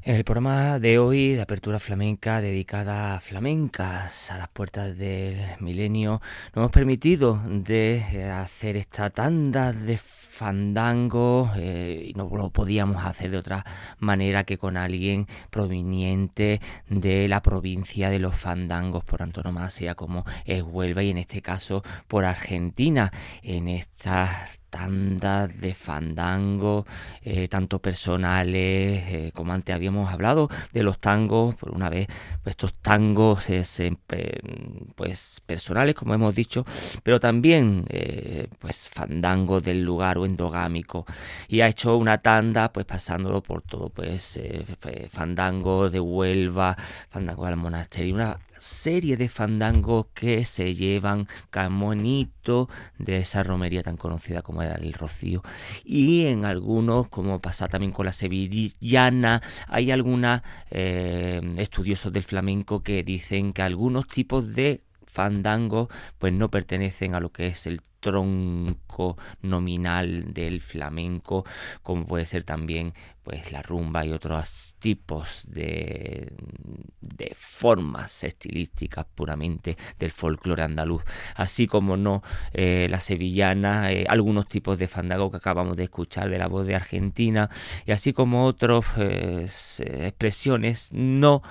En 0.06 0.16
el 0.16 0.26
programa 0.26 0.80
de 0.80 1.00
hoy 1.00 1.36
de 1.36 1.42
Apertura 1.42 1.80
Flamenca 1.80 2.42
dedicada 2.42 3.16
a 3.16 3.22
flamencas 3.22 4.32
a 4.32 4.38
las 4.38 4.50
puertas 4.50 4.98
del 4.98 5.38
milenio, 5.62 6.20
nos 6.48 6.58
hemos 6.58 6.72
permitido 6.72 7.42
de 7.48 8.04
eh, 8.12 8.30
hacer 8.30 8.76
esta 8.76 9.12
tanda 9.12 9.72
de 9.72 9.98
fandango 9.98 11.50
eh, 11.56 12.10
y 12.10 12.14
no 12.16 12.30
lo 12.36 12.50
podíamos 12.50 13.06
hacer 13.06 13.32
de 13.32 13.38
otra 13.38 13.66
manera 13.98 14.44
que 14.44 14.58
con 14.58 14.76
alguien 14.76 15.26
proveniente 15.50 16.60
de 16.90 17.30
la 17.30 17.42
provincia 17.42 18.10
de 18.10 18.20
los 18.20 18.36
fandangos 18.36 19.06
por 19.06 19.24
antonomasia 19.24 19.96
como 19.96 20.26
es 20.44 20.64
Huelva 20.64 21.02
y 21.04 21.12
en 21.12 21.18
este 21.18 21.42
caso 21.42 21.82
por 22.10 22.26
Argentina. 22.26 23.14
En 23.42 23.70
estas 23.70 24.63
tandas 24.74 25.62
de 25.62 25.76
fandango, 25.76 26.88
eh, 27.22 27.48
tanto 27.48 27.78
personales, 27.78 29.04
eh, 29.08 29.32
como 29.32 29.54
antes 29.54 29.76
habíamos 29.76 30.12
hablado 30.12 30.50
de 30.72 30.82
los 30.82 30.98
tangos, 30.98 31.54
por 31.54 31.70
una 31.70 31.90
vez, 31.90 32.08
pues 32.42 32.54
estos 32.54 32.74
tangos 32.82 33.46
pues 34.96 35.42
personales, 35.46 35.94
como 35.94 36.16
hemos 36.16 36.34
dicho, 36.34 36.66
pero 37.04 37.20
también 37.20 37.86
eh, 37.90 38.48
pues 38.58 38.90
fandangos 38.90 39.62
del 39.62 39.84
lugar 39.84 40.18
o 40.18 40.26
endogámico. 40.26 41.06
Y 41.48 41.62
ha 41.62 41.68
hecho 41.68 41.96
una 41.96 42.18
tanda, 42.18 42.74
pues 42.74 42.88
pasándolo 42.88 43.42
por 43.42 43.62
todo, 43.62 43.90
pues 43.90 44.40
fandango 45.12 45.92
de 45.92 46.00
Huelva, 46.00 46.76
fandango 47.10 47.46
del 47.46 47.58
monasterio, 47.58 48.16
una 48.16 48.40
serie 48.64 49.18
de 49.18 49.28
fandangos 49.28 50.08
que 50.14 50.46
se 50.46 50.74
llevan 50.74 51.28
camonito 51.50 52.70
de 52.98 53.18
esa 53.18 53.44
romería 53.44 53.84
tan 53.84 53.98
conocida 53.98 54.42
como 54.42 54.62
era 54.62 54.76
el 54.76 54.94
Rocío. 54.94 55.44
Y 55.84 56.26
en 56.28 56.46
algunos, 56.46 57.10
como 57.10 57.42
pasa 57.42 57.68
también 57.68 57.92
con 57.92 58.06
la 58.06 58.14
sevillana, 58.14 59.42
hay 59.68 59.92
algunos 59.92 60.42
eh, 60.72 61.42
estudiosos 61.58 62.14
del 62.14 62.24
flamenco 62.24 62.82
que 62.84 63.04
dicen 63.04 63.52
que 63.52 63.62
algunos 63.62 64.08
tipos 64.08 64.54
de 64.56 64.82
fandangos 65.06 65.90
pues 66.18 66.34
no 66.34 66.50
pertenecen 66.50 67.16
a 67.16 67.20
lo 67.20 67.32
que 67.32 67.48
es 67.48 67.68
el 67.68 67.82
tronco 68.00 69.18
nominal 69.42 70.34
del 70.34 70.60
flamenco, 70.62 71.46
como 71.82 72.06
puede 72.06 72.26
ser 72.26 72.44
también 72.44 72.94
pues 73.24 73.52
la 73.52 73.62
rumba 73.62 74.06
y 74.06 74.12
otros 74.12 74.73
tipos 74.84 75.46
de, 75.48 76.34
de 77.00 77.32
formas 77.40 78.26
estilísticas 78.26 79.06
puramente 79.16 79.78
del 79.98 80.12
folclore 80.12 80.62
andaluz, 80.62 81.04
así 81.38 81.68
como 81.68 81.96
no 81.96 82.22
eh, 82.52 82.88
la 82.90 83.00
sevillana, 83.00 83.94
eh, 83.94 84.06
algunos 84.10 84.46
tipos 84.50 84.80
de 84.80 84.90
fandango 84.90 85.32
que 85.32 85.38
acabamos 85.38 85.78
de 85.78 85.86
escuchar 85.86 86.30
de 86.30 86.38
la 86.38 86.48
voz 86.48 86.68
de 86.68 86.76
Argentina, 86.76 87.50
y 87.86 87.94
así 87.94 88.12
como 88.12 88.46
otras 88.46 88.84
eh, 88.98 89.48
expresiones 90.08 90.92
no 90.92 91.42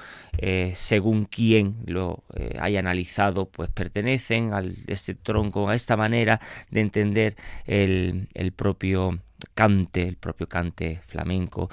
según 0.75 1.27
quien 1.27 1.77
lo 1.87 2.25
haya 2.59 2.81
analizado, 2.81 3.51
pues 3.51 3.69
pertenecen 3.69 4.55
a 4.55 4.63
este 4.87 5.15
tronco, 5.15 5.69
a 5.69 5.75
esta 5.75 5.95
manera 5.95 6.41
de 6.71 6.81
entender 6.81 7.37
el, 7.67 8.29
el 8.33 8.53
propio 8.53 9.21
cante, 9.55 10.03
el 10.07 10.17
propio 10.17 10.49
cante 10.49 11.01
flamenco, 11.07 11.71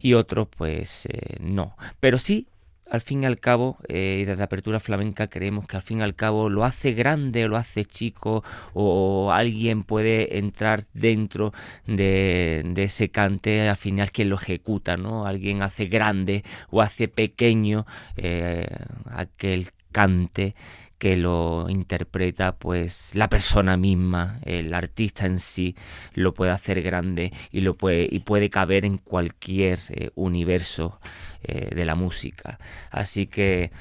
y 0.00 0.14
otros 0.14 0.48
pues 0.56 1.06
eh, 1.06 1.36
no. 1.40 1.76
Pero 2.00 2.18
sí, 2.18 2.46
al 2.92 3.00
fin 3.00 3.22
y 3.22 3.26
al 3.26 3.40
cabo, 3.40 3.78
eh, 3.88 4.24
desde 4.26 4.42
Apertura 4.42 4.78
Flamenca 4.78 5.28
creemos 5.28 5.66
que 5.66 5.76
al 5.76 5.82
fin 5.82 6.00
y 6.00 6.02
al 6.02 6.14
cabo 6.14 6.50
lo 6.50 6.62
hace 6.62 6.92
grande, 6.92 7.48
lo 7.48 7.56
hace 7.56 7.86
chico, 7.86 8.44
o 8.74 9.32
alguien 9.32 9.82
puede 9.82 10.36
entrar 10.36 10.84
dentro 10.92 11.54
de, 11.86 12.70
ese 12.76 13.08
cante, 13.08 13.66
al 13.66 13.78
final 13.78 14.12
quien 14.12 14.28
lo 14.28 14.36
ejecuta, 14.36 14.98
¿no? 14.98 15.26
Alguien 15.26 15.62
hace 15.62 15.86
grande 15.86 16.44
o 16.70 16.82
hace 16.82 17.08
pequeño 17.08 17.86
eh, 18.16 18.66
aquel 19.10 19.70
cante 19.90 20.54
que 21.02 21.16
lo 21.16 21.68
interpreta 21.68 22.54
pues 22.54 23.16
la 23.16 23.28
persona 23.28 23.76
misma, 23.76 24.38
el 24.44 24.72
artista 24.72 25.26
en 25.26 25.40
sí 25.40 25.74
lo 26.14 26.32
puede 26.32 26.52
hacer 26.52 26.80
grande 26.80 27.32
y 27.50 27.62
lo 27.62 27.74
puede 27.74 28.06
y 28.08 28.20
puede 28.20 28.50
caber 28.50 28.84
en 28.84 28.98
cualquier 28.98 29.80
eh, 29.88 30.10
universo 30.14 31.00
eh, 31.42 31.74
de 31.74 31.84
la 31.84 31.96
música. 31.96 32.60
Así 32.92 33.26
que 33.26 33.72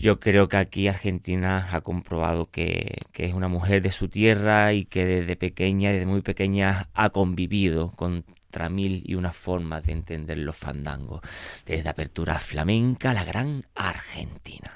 yo 0.00 0.20
creo 0.20 0.48
que 0.48 0.56
aquí 0.56 0.88
Argentina 0.88 1.68
ha 1.70 1.82
comprobado 1.82 2.48
que, 2.50 3.02
que, 3.12 3.26
es 3.26 3.34
una 3.34 3.48
mujer 3.48 3.82
de 3.82 3.90
su 3.90 4.08
tierra 4.08 4.72
y 4.72 4.86
que 4.86 5.04
desde 5.04 5.36
pequeña, 5.36 5.90
desde 5.90 6.06
muy 6.06 6.22
pequeña, 6.22 6.88
ha 6.94 7.10
convivido 7.10 7.90
contra 7.90 8.70
mil 8.70 9.02
y 9.04 9.16
una 9.16 9.32
formas 9.32 9.84
de 9.84 9.92
entender 9.92 10.38
los 10.38 10.56
fandangos. 10.56 11.20
Desde 11.66 11.90
apertura 11.90 12.38
flamenca, 12.38 13.12
la 13.12 13.24
gran 13.24 13.66
Argentina. 13.74 14.72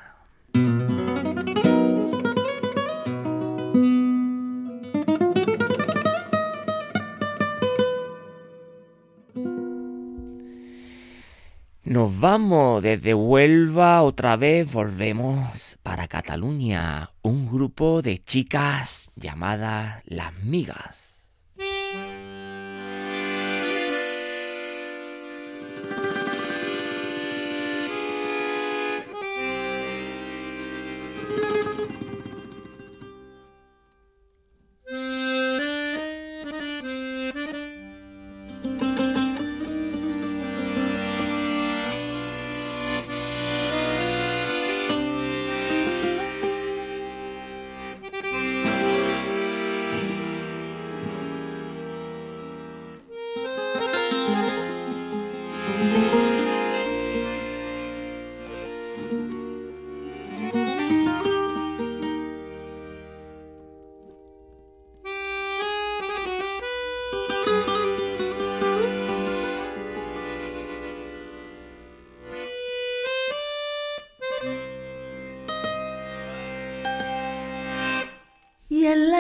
Nos 11.88 12.20
vamos 12.20 12.82
desde 12.82 13.14
Huelva, 13.14 14.02
otra 14.02 14.36
vez 14.36 14.70
volvemos 14.70 15.78
para 15.82 16.06
Cataluña, 16.06 17.12
un 17.22 17.50
grupo 17.50 18.02
de 18.02 18.18
chicas 18.18 19.10
llamadas 19.16 20.02
Las 20.04 20.34
Migas. 20.44 21.07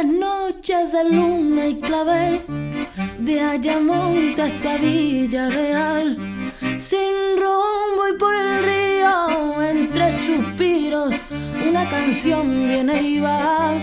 De 0.04 1.04
luna 1.10 1.66
y 1.66 1.74
clavel, 1.80 2.42
de 3.18 3.40
Ayamonte 3.40 4.42
hasta 4.42 4.76
Villarreal, 4.76 6.16
sin 6.78 7.36
rumbo 7.36 8.06
y 8.08 8.16
por 8.16 8.32
el 8.32 8.62
río, 8.62 9.60
entre 9.60 10.12
suspiros, 10.12 11.12
una 11.68 11.88
canción 11.90 12.48
viene 12.48 13.02
y 13.02 13.18
va, 13.18 13.74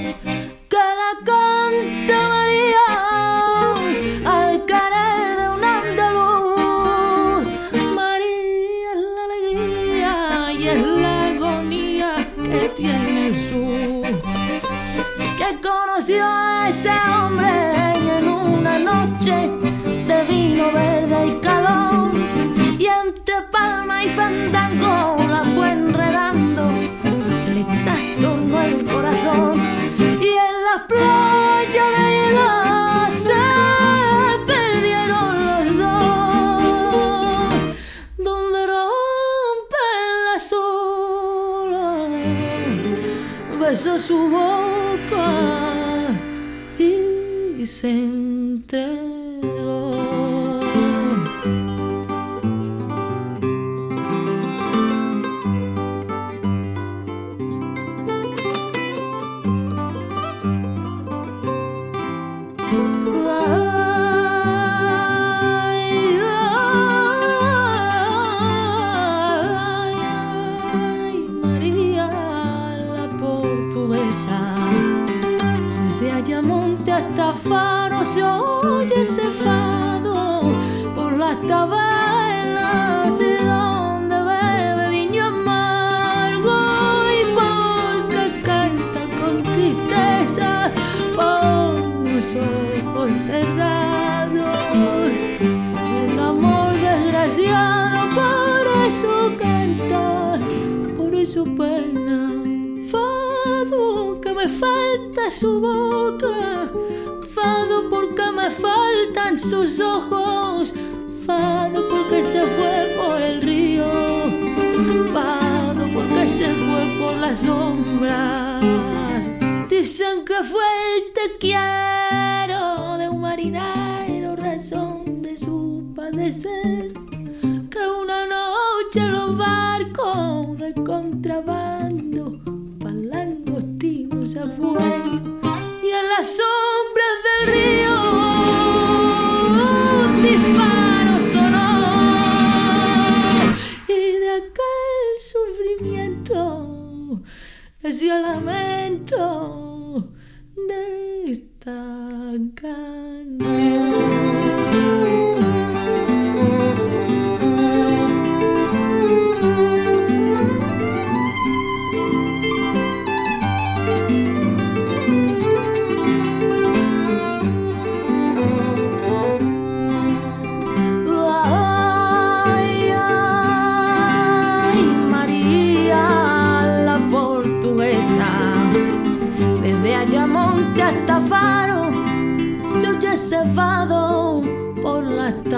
utan 151.35 152.41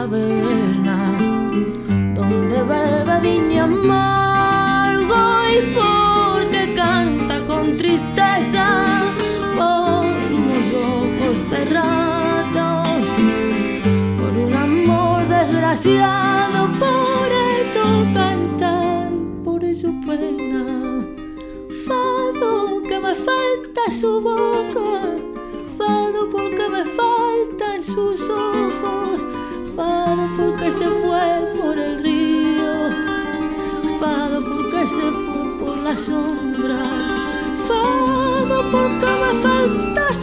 tabernas, 0.10 1.22
donde 2.16 2.64
bebe 2.64 3.20
viña 3.22 3.64
amargo 3.64 5.16
y 5.53 5.76
porque 5.76 6.74
canta 6.76 7.45
con 7.45 7.76
tristeza 7.78 9.01
por 9.55 10.05
unos 10.39 10.68
ojos 10.74 11.38
cerrados 11.49 12.88
por 14.20 14.38
un 14.38 14.53
amor 14.53 15.28
desgraciado, 15.28 16.68
por 16.80 17.30
eso 17.62 18.05
canta, 18.14 19.10
por 19.43 19.64
eso 19.64 19.93
pena. 20.05 21.05
Fado 21.86 22.82
que 22.84 22.99
me 22.99 23.16
falta 23.16 23.82
su 23.99 24.22
boca, 24.22 25.16
fado 25.78 26.30
porque 26.30 26.70
me 26.70 26.84
faltan 26.86 27.84
sus 27.84 28.26
se 34.88 35.02
fue 35.02 35.50
por 35.60 35.78
la 35.80 35.98
sombra, 35.98 36.78
fado 37.68 38.62
porque 38.72 39.08
me 39.22 39.42
falta 39.42 40.14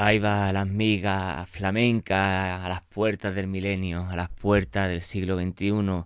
Ahí 0.00 0.20
va 0.20 0.52
las 0.52 0.68
migas 0.68 1.50
flamencas 1.50 2.64
a 2.64 2.68
las 2.68 2.82
puertas 2.82 3.34
del 3.34 3.48
milenio, 3.48 4.06
a 4.08 4.14
las 4.14 4.28
puertas 4.28 4.88
del 4.88 5.00
siglo 5.00 5.36
XXI. 5.36 6.04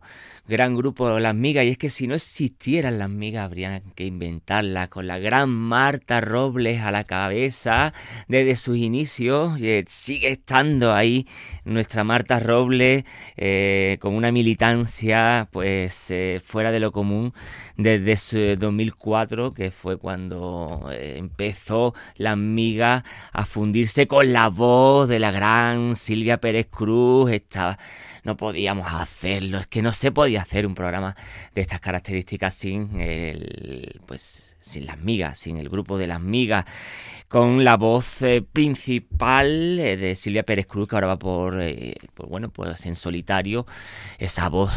Gran 0.48 0.74
grupo 0.74 1.20
Las 1.20 1.34
Migas, 1.34 1.64
y 1.64 1.68
es 1.68 1.78
que 1.78 1.88
si 1.88 2.06
no 2.08 2.14
existieran 2.14 2.98
las 2.98 3.08
migas 3.08 3.44
habrían 3.44 3.80
que 3.94 4.04
inventarlas, 4.04 4.88
con 4.88 5.06
la 5.06 5.18
gran 5.18 5.50
Marta 5.50 6.20
Robles 6.20 6.80
a 6.80 6.90
la 6.90 7.04
cabeza 7.04 7.92
desde 8.28 8.56
sus 8.56 8.76
inicios. 8.76 9.60
y, 9.60 9.68
eh, 9.68 9.84
sigue 9.86 10.32
estando 10.32 10.92
ahí 10.94 11.28
nuestra 11.64 12.02
Marta 12.02 12.40
Robles 12.40 13.04
eh, 13.36 13.98
con 14.00 14.14
una 14.14 14.32
militancia 14.32 15.48
pues 15.52 16.10
eh, 16.10 16.40
fuera 16.42 16.72
de 16.72 16.80
lo 16.80 16.92
común 16.92 17.32
desde 17.76 18.16
su 18.16 18.56
2004, 18.56 19.52
que 19.52 19.70
fue 19.70 19.96
cuando 19.96 20.88
empezó 20.90 21.94
Las 22.16 22.36
Migas 22.36 23.04
a 23.32 23.44
fundirse 23.82 24.06
con 24.06 24.32
la 24.32 24.48
voz 24.48 25.08
de 25.08 25.18
la 25.18 25.32
gran 25.32 25.96
Silvia 25.96 26.36
Pérez 26.36 26.68
Cruz. 26.70 27.32
Estaba, 27.32 27.80
no 28.22 28.36
podíamos 28.36 28.86
hacerlo, 28.92 29.58
es 29.58 29.66
que 29.66 29.82
no 29.82 29.90
se 29.90 30.12
podía 30.12 30.42
hacer 30.42 30.68
un 30.68 30.76
programa 30.76 31.16
de 31.52 31.62
estas 31.62 31.80
características 31.80 32.54
sin 32.54 33.00
el, 33.00 34.00
pues, 34.06 34.51
sin 34.62 34.86
las 34.86 34.98
migas, 35.00 35.38
sin 35.38 35.58
el 35.58 35.68
grupo 35.68 35.98
de 35.98 36.06
las 36.06 36.20
migas, 36.20 36.64
con 37.28 37.64
la 37.64 37.78
voz 37.78 38.20
eh, 38.20 38.42
principal 38.42 39.78
eh, 39.80 39.96
de 39.96 40.14
Silvia 40.14 40.42
Pérez 40.42 40.66
Cruz, 40.66 40.86
que 40.86 40.96
ahora 40.96 41.06
va 41.06 41.18
por, 41.18 41.62
eh, 41.62 41.96
por, 42.12 42.28
bueno, 42.28 42.50
pues 42.50 42.84
en 42.84 42.94
solitario, 42.94 43.66
esa 44.18 44.50
voz 44.50 44.70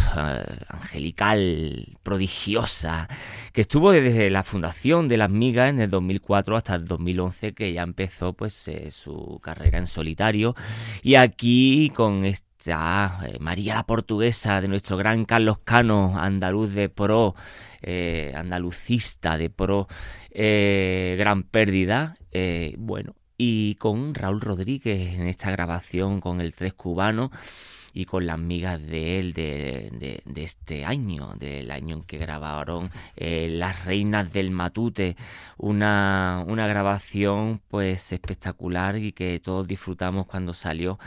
angelical, 0.70 1.98
prodigiosa, 2.02 3.10
que 3.52 3.62
estuvo 3.62 3.92
desde 3.92 4.30
la 4.30 4.44
fundación 4.44 5.10
de 5.10 5.18
las 5.18 5.30
migas 5.30 5.70
en 5.70 5.82
el 5.82 5.90
2004 5.90 6.56
hasta 6.56 6.76
el 6.76 6.88
2011, 6.88 7.54
que 7.54 7.74
ya 7.74 7.84
empezó 7.84 8.32
pues 8.32 8.70
su 8.90 9.40
carrera 9.44 9.78
en 9.78 9.88
solitario, 9.88 10.56
y 11.04 11.16
aquí 11.16 11.92
con 11.94 12.24
este 12.24 12.55
eh, 12.68 13.38
María 13.40 13.76
la 13.76 13.84
Portuguesa 13.86 14.60
de 14.62 14.68
nuestro 14.68 14.98
gran 14.98 15.26
Carlos 15.26 15.60
Cano, 15.64 16.18
andaluz 16.20 16.74
de 16.74 16.90
pro, 16.90 17.36
eh, 17.82 18.34
andalucista 18.36 19.38
de 19.38 19.50
pro, 19.50 19.88
eh, 20.32 21.16
gran 21.20 21.44
pérdida, 21.44 22.16
eh, 22.32 22.76
bueno, 22.78 23.16
y 23.38 23.76
con 23.76 24.16
Raúl 24.16 24.42
Rodríguez 24.42 25.14
en 25.16 25.28
esta 25.28 25.52
grabación 25.52 26.22
con 26.22 26.42
el 26.42 26.54
Tres 26.54 26.74
Cubano 26.74 27.32
y 27.94 28.06
con 28.06 28.26
las 28.26 28.38
migas 28.40 28.82
de 28.86 29.20
él 29.20 29.34
de, 29.34 30.22
de- 30.26 30.44
este 30.44 30.84
año, 30.86 31.34
del 31.40 31.72
año 31.72 31.96
en 31.98 32.04
que 32.04 32.18
grabaron 32.18 32.90
Las 33.16 33.86
Reinas 33.86 34.34
del 34.34 34.52
Matute, 34.52 35.16
una, 35.58 36.44
una 36.48 36.68
grabación 36.68 37.62
pues 37.70 38.12
espectacular 38.12 38.98
y 38.98 39.12
que 39.14 39.40
todos 39.40 39.68
disfrutamos 39.68 40.26
cuando 40.28 40.54
salió. 40.54 41.00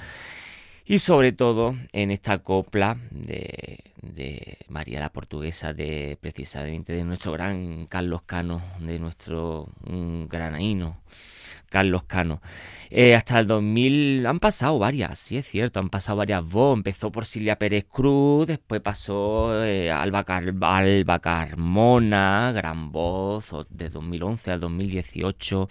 Y 0.91 1.01
sobre 1.01 1.32
todo 1.32 1.76
en 1.93 2.11
esta 2.11 2.39
copla 2.39 2.97
de, 3.11 3.78
de 4.03 4.59
María 4.68 5.01
la 5.01 5.11
Portuguesa, 5.12 5.72
de 5.72 6.18
precisamente 6.20 6.92
de 6.92 7.05
nuestro 7.05 7.32
gran 7.32 7.86
Carlos 7.86 8.22
Cano, 8.22 8.62
de 8.80 8.99
nuestro 8.99 9.68
mm, 9.86 10.24
granaíno 10.26 11.01
Carlos 11.68 12.05
Cano. 12.05 12.40
Eh, 12.90 13.14
hasta 13.14 13.38
el 13.40 13.46
2000 13.46 14.26
han 14.26 14.40
pasado 14.40 14.78
varias, 14.78 15.18
sí 15.18 15.36
es 15.36 15.46
cierto, 15.46 15.80
han 15.80 15.90
pasado 15.90 16.16
varias 16.18 16.42
voces. 16.44 16.78
Empezó 16.78 17.12
por 17.12 17.26
Silvia 17.26 17.57
Pérez 17.59 17.84
Cruz, 17.90 18.46
después 18.46 18.80
pasó 18.80 19.62
eh, 19.64 19.90
Alba, 19.90 20.24
Car- 20.24 20.55
Alba 20.62 21.18
Carmona, 21.18 22.53
gran 22.55 22.90
voz, 22.90 23.51
de 23.68 23.90
2011 23.90 24.53
al 24.53 24.61
2018. 24.61 25.68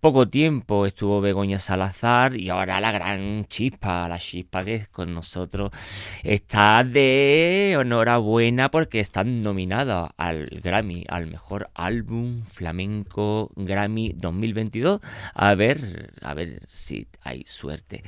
Poco 0.00 0.28
tiempo 0.28 0.84
estuvo 0.86 1.20
Begoña 1.22 1.58
Salazar 1.58 2.36
y 2.36 2.50
ahora 2.50 2.80
la 2.80 2.92
gran 2.92 3.46
chispa, 3.46 4.06
la 4.08 4.18
chispa 4.18 4.62
que 4.64 4.74
es 4.76 4.88
con 4.88 5.14
nosotros, 5.14 5.70
está 6.22 6.84
de 6.84 7.59
enhorabuena 7.72 8.70
porque 8.70 9.00
están 9.00 9.42
nominados 9.42 10.10
al 10.16 10.46
Grammy, 10.46 11.04
al 11.08 11.26
mejor 11.26 11.70
álbum 11.74 12.42
flamenco 12.44 13.50
Grammy 13.56 14.14
2022. 14.16 15.00
A 15.34 15.54
ver, 15.54 16.12
a 16.22 16.34
ver 16.34 16.62
si 16.66 17.06
hay 17.22 17.44
suerte. 17.46 18.02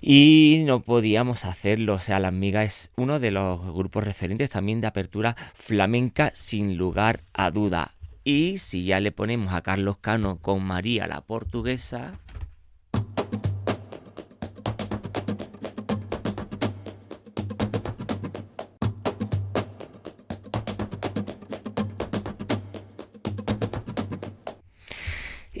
Y 0.00 0.62
no 0.66 0.80
podíamos 0.80 1.44
hacerlo, 1.44 1.94
o 1.94 1.98
sea, 1.98 2.20
la 2.20 2.28
amiga 2.28 2.62
es 2.62 2.90
uno 2.96 3.20
de 3.20 3.30
los 3.30 3.64
grupos 3.72 4.04
referentes 4.04 4.50
también 4.50 4.80
de 4.80 4.86
apertura 4.86 5.36
flamenca 5.54 6.32
sin 6.34 6.76
lugar 6.76 7.20
a 7.32 7.50
duda. 7.50 7.92
Y 8.24 8.58
si 8.58 8.84
ya 8.84 9.00
le 9.00 9.10
ponemos 9.10 9.52
a 9.52 9.62
Carlos 9.62 9.96
Cano 10.00 10.38
con 10.40 10.62
María 10.62 11.06
la 11.06 11.22
portuguesa, 11.22 12.18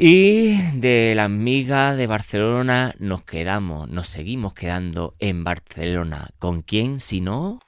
Y 0.04 0.60
de 0.80 1.14
la 1.14 1.22
amiga 1.22 1.94
de 1.94 2.08
Barcelona 2.08 2.92
nos 2.98 3.22
quedamos, 3.22 3.88
nos 3.88 4.08
seguimos 4.08 4.52
quedando 4.52 5.14
en 5.20 5.44
Barcelona. 5.44 6.30
¿Con 6.40 6.62
quién 6.62 6.98
si 6.98 7.20
no? 7.20 7.60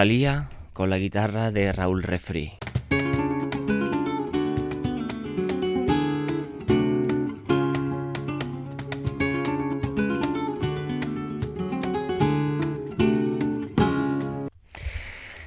Rosalía 0.00 0.48
con 0.72 0.88
la 0.88 0.96
guitarra 0.96 1.50
de 1.50 1.72
Raúl 1.72 2.02
Refri. 2.02 2.54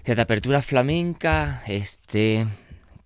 De 0.06 0.22
apertura 0.22 0.62
flamenca, 0.62 1.64
este 1.66 2.46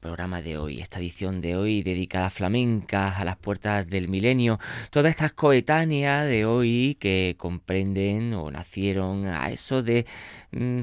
programa 0.07 0.41
de 0.41 0.57
hoy, 0.57 0.79
esta 0.79 0.99
edición 0.99 1.41
de 1.41 1.57
hoy 1.57 1.83
dedicada 1.83 2.27
a 2.27 2.29
flamencas, 2.29 3.19
a 3.19 3.25
las 3.25 3.35
puertas 3.35 3.87
del 3.87 4.07
milenio, 4.07 4.57
todas 4.89 5.09
estas 5.09 5.33
coetáneas 5.33 6.25
de 6.27 6.45
hoy 6.45 6.95
que 6.99 7.35
comprenden 7.37 8.33
o 8.33 8.49
nacieron 8.49 9.27
a 9.27 9.49
eso 9.49 9.83
de 9.83 10.05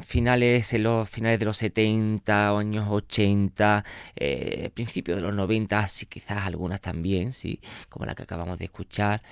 finales, 0.03 0.73
en 0.73 0.83
los 0.83 1.09
finales 1.09 1.39
de 1.39 1.45
los 1.47 1.57
70, 1.57 2.57
años 2.57 2.87
80, 2.89 3.85
eh, 4.17 4.71
principios 4.75 5.17
de 5.17 5.23
los 5.23 5.35
90, 5.35 5.89
y 6.03 6.07
quizás 6.07 6.47
algunas 6.47 6.81
también, 6.81 7.33
sí, 7.33 7.61
como 7.89 8.07
la 8.07 8.15
que 8.15 8.23
acabamos 8.25 8.59
de 8.59 8.67
escuchar, 8.67 9.23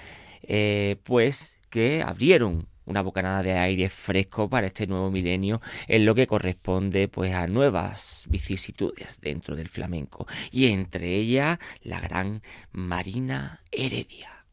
eh, 0.43 0.97
pues 1.05 1.57
que 1.71 2.03
abrieron 2.03 2.67
una 2.85 3.03
bocanada 3.03 3.43
de 3.43 3.53
aire 3.53 3.89
fresco 3.89 4.49
para 4.49 4.67
este 4.67 4.87
nuevo 4.87 5.11
milenio 5.11 5.61
en 5.87 6.05
lo 6.05 6.15
que 6.15 6.27
corresponde 6.27 7.09
pues 7.09 7.33
a 7.33 7.47
nuevas 7.47 8.27
vicisitudes 8.29 9.21
dentro 9.21 9.57
del 9.57 9.69
flamenco 9.69 10.27
y 10.51 10.67
entre 10.67 11.15
ellas 11.15 11.59
la 11.83 12.01
gran 12.01 12.43
Marina 12.73 13.63
Heredia. 13.71 14.45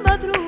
madrugada. 0.00 0.43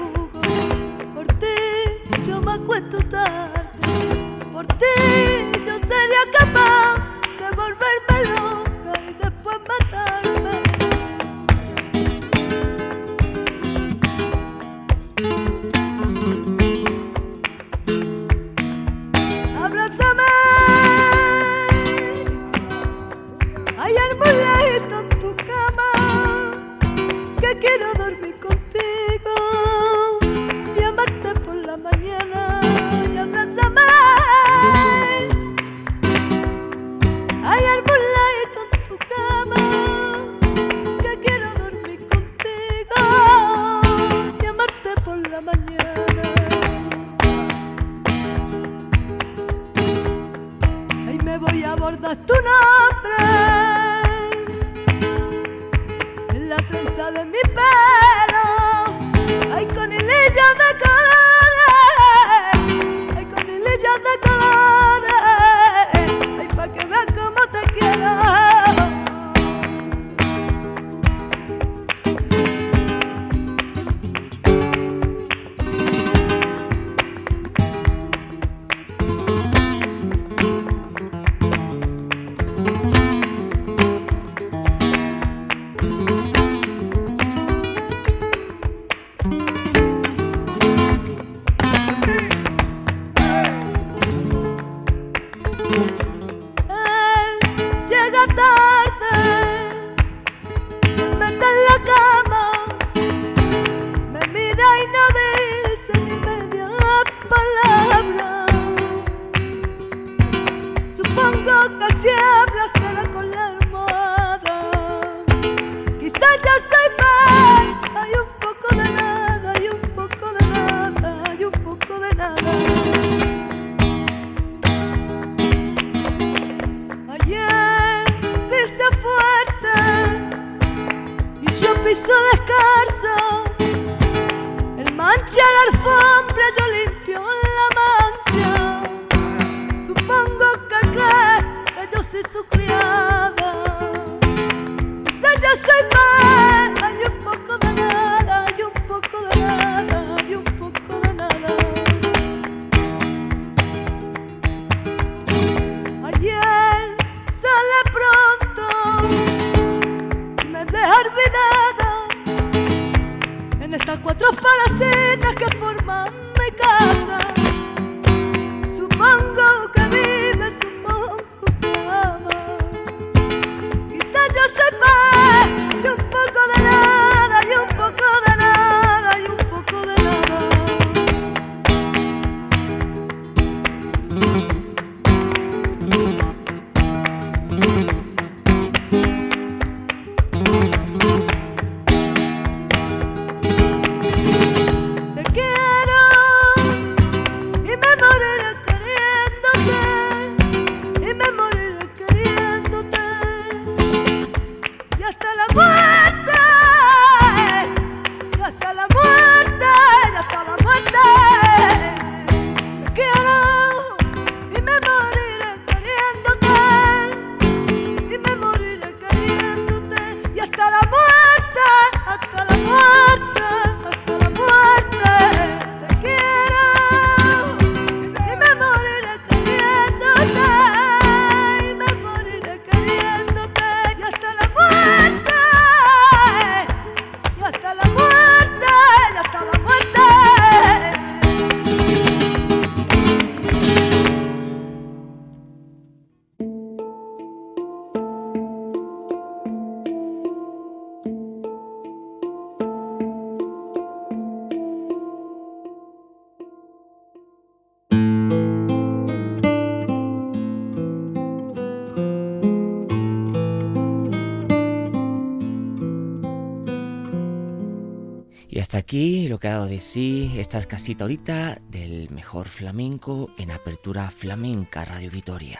Sí 270.47 270.57
esta 270.57 270.59
escasita 270.59 271.05
ahorita 271.05 271.59
del 271.70 272.09
mejor 272.11 272.49
flamenco 272.49 273.30
en 273.36 273.51
Apertura 273.51 274.11
Flamenca 274.11 274.84
Radio 274.84 275.11
Vitoria. 275.11 275.59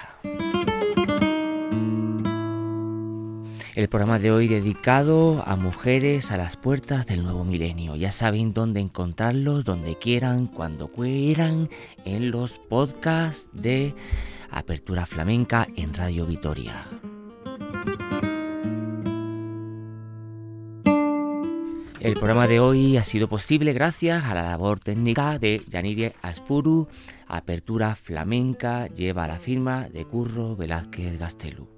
El 3.75 3.89
programa 3.89 4.19
de 4.19 4.31
hoy 4.31 4.47
dedicado 4.49 5.43
a 5.45 5.57
mujeres 5.57 6.31
a 6.31 6.37
las 6.37 6.57
puertas 6.57 7.07
del 7.07 7.25
nuevo 7.25 7.45
milenio. 7.45 7.97
Ya 7.97 8.13
saben 8.13 8.55
dónde 8.55 8.81
encontrarlos, 8.81 9.65
donde 9.65 9.97
quieran, 9.99 10.47
cuando 10.47 10.89
quieran, 10.89 11.69
en 12.05 12.31
los 12.31 12.59
podcasts 12.59 13.49
de 13.53 13.95
Apertura 14.51 15.05
Flamenca 15.05 15.67
en 15.77 15.95
Radio 15.95 16.27
Vitoria. 16.27 16.87
El 22.01 22.15
programa 22.15 22.47
de 22.47 22.61
hoy 22.61 22.97
ha 22.97 23.05
sido 23.05 23.29
posible 23.29 23.73
gracias 23.73 24.25
a 24.25 24.35
la 24.35 24.43
labor 24.43 24.81
técnica 24.81 25.39
de 25.39 25.63
Yanire 25.69 26.15
Aspuru. 26.23 26.89
Apertura 27.27 27.95
Flamenca 27.95 28.87
lleva 28.89 29.27
la 29.27 29.39
firma 29.39 29.89
de 29.89 30.05
Curro 30.05 30.57
Velázquez 30.57 31.19
Gastelu. 31.19 31.77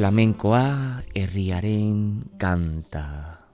flamenkoa 0.00 1.04
herriaren 1.12 2.24
kanta. 2.40 3.44